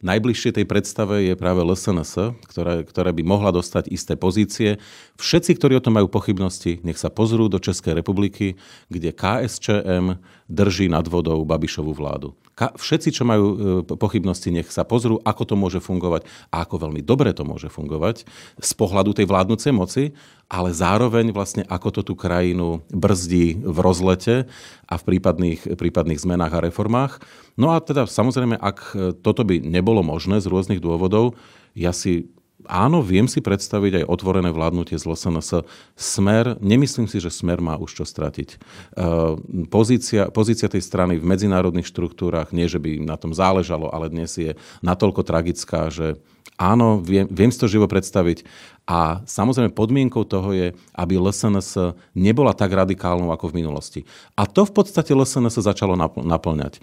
Najbližšie 0.06 0.62
tej 0.62 0.70
predstave 0.70 1.26
je 1.26 1.34
práve 1.34 1.66
LSNS, 1.66 2.38
ktoré, 2.46 2.86
ktoré 2.86 3.10
by 3.10 3.26
mohla 3.26 3.50
dostať 3.50 3.90
isté 3.90 4.14
pozície. 4.14 4.78
Všetci, 5.18 5.58
ktorí 5.58 5.82
o 5.82 5.82
tom 5.82 5.98
majú 5.98 6.06
pochybnosti, 6.06 6.78
nech 6.86 7.02
sa 7.02 7.10
pozrú 7.10 7.50
do 7.50 7.58
Českej 7.58 7.98
republiky, 7.98 8.54
kde 8.94 9.10
KSČM 9.10 10.22
drží 10.46 10.94
nad 10.94 11.10
vodou 11.10 11.42
Babišovú 11.42 11.98
vládu. 11.98 12.38
Všetci, 12.56 13.12
čo 13.12 13.28
majú 13.28 13.46
e, 13.52 13.58
pochybnosti, 13.84 14.48
nech 14.48 14.72
sa 14.72 14.88
pozrú, 14.88 15.20
ako 15.28 15.44
to 15.44 15.56
môže 15.60 15.84
fungovať 15.84 16.24
a 16.56 16.64
ako 16.64 16.88
veľmi 16.88 17.04
dobre 17.04 17.36
to 17.36 17.44
môže 17.44 17.68
fungovať 17.68 18.24
z 18.56 18.72
pohľadu 18.80 19.12
tej 19.12 19.28
vládnucej 19.28 19.76
moci, 19.76 20.16
ale 20.48 20.72
zároveň 20.72 21.36
vlastne 21.36 21.68
ako 21.68 22.00
to 22.00 22.02
tú 22.08 22.14
krajinu 22.16 22.80
brzdí 22.96 23.60
v 23.60 23.78
rozlete 23.84 24.36
a 24.88 24.96
v 24.96 25.04
prípadných, 25.04 25.76
prípadných 25.76 26.24
zmenách 26.24 26.56
a 26.56 26.64
reformách. 26.64 27.20
No 27.60 27.76
a 27.76 27.84
teda 27.84 28.08
samozrejme, 28.08 28.56
ak 28.56 28.96
toto 29.20 29.44
by 29.44 29.60
nebolo 29.60 30.00
možné 30.00 30.40
z 30.40 30.48
rôznych 30.48 30.80
dôvodov, 30.80 31.36
ja 31.76 31.92
si 31.92 32.32
áno, 32.64 33.04
viem 33.04 33.28
si 33.28 33.44
predstaviť 33.44 34.04
aj 34.04 34.10
otvorené 34.10 34.50
vládnutie 34.50 34.96
z 34.96 35.06
LSNS. 35.06 35.68
Smer, 35.94 36.56
nemyslím 36.64 37.06
si, 37.06 37.20
že 37.20 37.34
Smer 37.34 37.60
má 37.60 37.76
už 37.76 38.04
čo 38.04 38.06
stratiť. 38.08 38.50
E, 38.54 38.58
pozícia, 39.68 40.32
pozícia 40.32 40.72
tej 40.72 40.82
strany 40.82 41.20
v 41.20 41.28
medzinárodných 41.28 41.90
štruktúrach, 41.90 42.56
nie 42.56 42.66
že 42.66 42.82
by 42.82 43.04
na 43.04 43.20
tom 43.20 43.36
záležalo, 43.36 43.92
ale 43.92 44.10
dnes 44.10 44.34
je 44.36 44.58
natoľko 44.82 45.22
tragická, 45.22 45.92
že 45.92 46.18
Áno, 46.56 47.04
viem, 47.04 47.28
viem 47.28 47.52
si 47.52 47.60
to 47.60 47.68
živo 47.68 47.84
predstaviť. 47.84 48.48
A 48.86 49.26
samozrejme 49.26 49.74
podmienkou 49.74 50.30
toho 50.30 50.54
je, 50.54 50.68
aby 50.94 51.18
LSNS 51.18 51.98
nebola 52.14 52.54
tak 52.54 52.70
radikálnou 52.70 53.34
ako 53.34 53.50
v 53.50 53.66
minulosti. 53.66 54.00
A 54.38 54.46
to 54.46 54.62
v 54.62 54.78
podstate 54.78 55.10
LSNS 55.10 55.58
začalo 55.58 55.98
naplňať. 56.22 56.78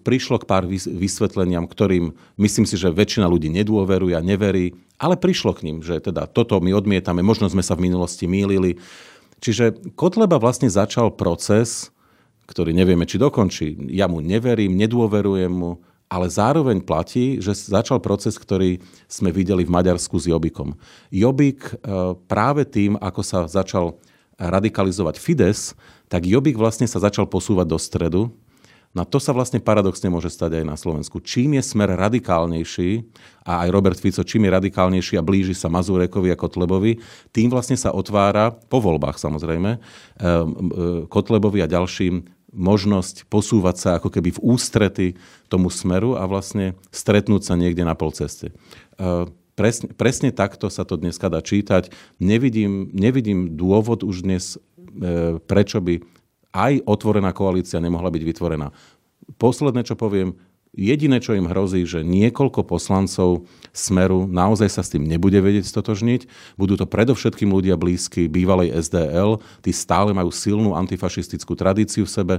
Prišlo 0.00 0.40
k 0.40 0.48
pár 0.48 0.64
vysvetleniam, 0.70 1.68
ktorým 1.68 2.16
myslím 2.40 2.64
si, 2.64 2.80
že 2.80 2.88
väčšina 2.88 3.28
ľudí 3.28 3.52
nedôveruje 3.52 4.16
a 4.16 4.24
neverí, 4.24 4.80
ale 4.96 5.20
prišlo 5.20 5.52
k 5.52 5.68
ním, 5.68 5.84
že 5.84 6.00
teda 6.00 6.24
toto 6.24 6.56
my 6.56 6.72
odmietame, 6.72 7.20
možno 7.20 7.52
sme 7.52 7.60
sa 7.60 7.76
v 7.76 7.84
minulosti 7.84 8.24
mýlili. 8.24 8.80
Čiže 9.44 9.92
Kotleba 9.92 10.40
vlastne 10.40 10.72
začal 10.72 11.12
proces, 11.12 11.92
ktorý 12.48 12.72
nevieme, 12.72 13.04
či 13.04 13.20
dokončí. 13.20 13.92
Ja 13.92 14.08
mu 14.08 14.24
neverím, 14.24 14.72
nedôverujem 14.80 15.52
mu, 15.52 15.84
ale 16.12 16.28
zároveň 16.28 16.84
platí, 16.84 17.40
že 17.40 17.56
začal 17.56 17.96
proces, 17.96 18.36
ktorý 18.36 18.84
sme 19.08 19.32
videli 19.32 19.64
v 19.64 19.72
Maďarsku 19.72 20.20
s 20.20 20.28
Jobikom. 20.28 20.76
Jobik 21.08 21.64
e, 21.64 21.72
práve 22.28 22.68
tým, 22.68 23.00
ako 23.00 23.24
sa 23.24 23.48
začal 23.48 23.96
radikalizovať 24.36 25.16
Fides, 25.16 25.72
tak 26.12 26.28
Jobik 26.28 26.60
vlastne 26.60 26.84
sa 26.84 27.00
začal 27.00 27.24
posúvať 27.24 27.64
do 27.64 27.78
stredu. 27.80 28.22
Na 28.92 29.08
to 29.08 29.16
sa 29.16 29.32
vlastne 29.32 29.56
paradoxne 29.56 30.12
môže 30.12 30.28
stať 30.28 30.60
aj 30.60 30.64
na 30.68 30.76
Slovensku. 30.76 31.16
Čím 31.24 31.56
je 31.56 31.64
smer 31.64 31.96
radikálnejší, 31.96 33.08
a 33.48 33.64
aj 33.64 33.72
Robert 33.72 33.96
Fico, 33.96 34.20
čím 34.20 34.44
je 34.44 34.52
radikálnejší 34.52 35.16
a 35.16 35.24
blíži 35.24 35.56
sa 35.56 35.72
Mazurekovi 35.72 36.28
a 36.28 36.36
Kotlebovi, 36.36 37.00
tým 37.32 37.48
vlastne 37.48 37.80
sa 37.80 37.88
otvára, 37.88 38.52
po 38.52 38.84
voľbách 38.84 39.16
samozrejme, 39.16 39.70
e, 39.72 39.78
e, 39.80 40.28
Kotlebovi 41.08 41.64
a 41.64 41.72
ďalším 41.72 42.41
možnosť 42.52 43.26
posúvať 43.32 43.76
sa 43.80 43.90
ako 43.96 44.12
keby 44.12 44.36
v 44.36 44.42
ústrety 44.44 45.06
tomu 45.48 45.72
smeru 45.72 46.20
a 46.20 46.28
vlastne 46.28 46.76
stretnúť 46.92 47.42
sa 47.48 47.56
niekde 47.56 47.82
na 47.82 47.96
polceste. 47.96 48.52
E, 49.00 49.26
presne, 49.56 49.88
presne 49.96 50.30
takto 50.30 50.68
sa 50.68 50.84
to 50.84 51.00
dneska 51.00 51.32
dá 51.32 51.40
čítať. 51.40 51.88
Nevidím, 52.20 52.92
nevidím 52.92 53.56
dôvod 53.56 54.04
už 54.04 54.22
dnes, 54.22 54.60
e, 54.78 55.40
prečo 55.40 55.80
by 55.80 56.04
aj 56.52 56.84
otvorená 56.84 57.32
koalícia 57.32 57.80
nemohla 57.80 58.12
byť 58.12 58.22
vytvorená. 58.22 58.76
Posledné, 59.40 59.88
čo 59.88 59.96
poviem, 59.96 60.36
Jediné, 60.72 61.20
čo 61.20 61.36
im 61.36 61.52
hrozí, 61.52 61.84
že 61.84 62.00
niekoľko 62.00 62.64
poslancov 62.64 63.44
Smeru 63.76 64.24
naozaj 64.24 64.72
sa 64.72 64.80
s 64.80 64.88
tým 64.88 65.04
nebude 65.04 65.36
vedieť 65.36 65.68
stotožniť. 65.68 66.24
Budú 66.56 66.80
to 66.80 66.88
predovšetkým 66.88 67.52
ľudia 67.52 67.76
blízky 67.76 68.24
bývalej 68.24 68.72
SDL, 68.80 69.36
tí 69.60 69.68
stále 69.68 70.16
majú 70.16 70.32
silnú 70.32 70.72
antifašistickú 70.72 71.52
tradíciu 71.60 72.08
v 72.08 72.14
sebe. 72.16 72.34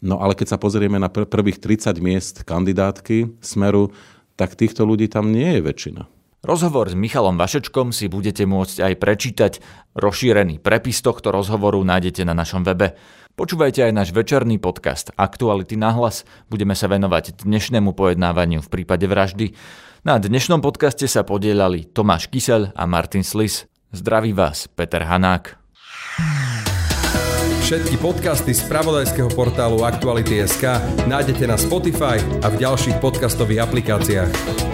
No 0.00 0.24
ale 0.24 0.32
keď 0.32 0.56
sa 0.56 0.58
pozrieme 0.60 0.96
na 0.96 1.12
pr- 1.12 1.28
prvých 1.28 1.60
30 1.60 2.00
miest 2.00 2.34
kandidátky 2.48 3.44
Smeru, 3.44 3.92
tak 4.40 4.56
týchto 4.56 4.88
ľudí 4.88 5.12
tam 5.12 5.28
nie 5.28 5.60
je 5.60 5.64
väčšina. 5.68 6.08
Rozhovor 6.46 6.88
s 6.88 6.96
Michalom 6.96 7.36
Vašečkom 7.36 7.92
si 7.92 8.08
budete 8.08 8.48
môcť 8.48 8.88
aj 8.88 8.94
prečítať. 8.96 9.52
Rozšírený 9.92 10.64
prepis 10.64 11.04
tohto 11.04 11.28
rozhovoru 11.28 11.84
nájdete 11.84 12.24
na 12.24 12.32
našom 12.32 12.64
webe. 12.64 12.96
Počúvajte 13.36 13.84
aj 13.84 13.92
náš 13.92 14.08
večerný 14.16 14.56
podcast 14.56 15.12
Aktuality 15.12 15.76
na 15.76 15.92
hlas. 15.92 16.24
Budeme 16.48 16.72
sa 16.72 16.88
venovať 16.88 17.44
dnešnému 17.44 17.92
pojednávaniu 17.92 18.64
v 18.64 18.72
prípade 18.72 19.04
vraždy. 19.04 19.52
Na 20.08 20.16
dnešnom 20.16 20.64
podcaste 20.64 21.04
sa 21.04 21.20
podielali 21.20 21.84
Tomáš 21.84 22.32
Kysel 22.32 22.72
a 22.72 22.88
Martin 22.88 23.20
Slis. 23.20 23.68
Zdraví 23.92 24.32
vás, 24.32 24.72
Peter 24.72 25.04
Hanák. 25.04 25.52
Všetky 27.60 28.00
podcasty 28.00 28.56
z 28.56 28.64
pravodajského 28.72 29.28
portálu 29.28 29.84
Aktuality.sk 29.84 30.80
nájdete 31.04 31.44
na 31.44 31.60
Spotify 31.60 32.16
a 32.40 32.48
v 32.48 32.56
ďalších 32.56 33.04
podcastových 33.04 33.68
aplikáciách. 33.68 34.65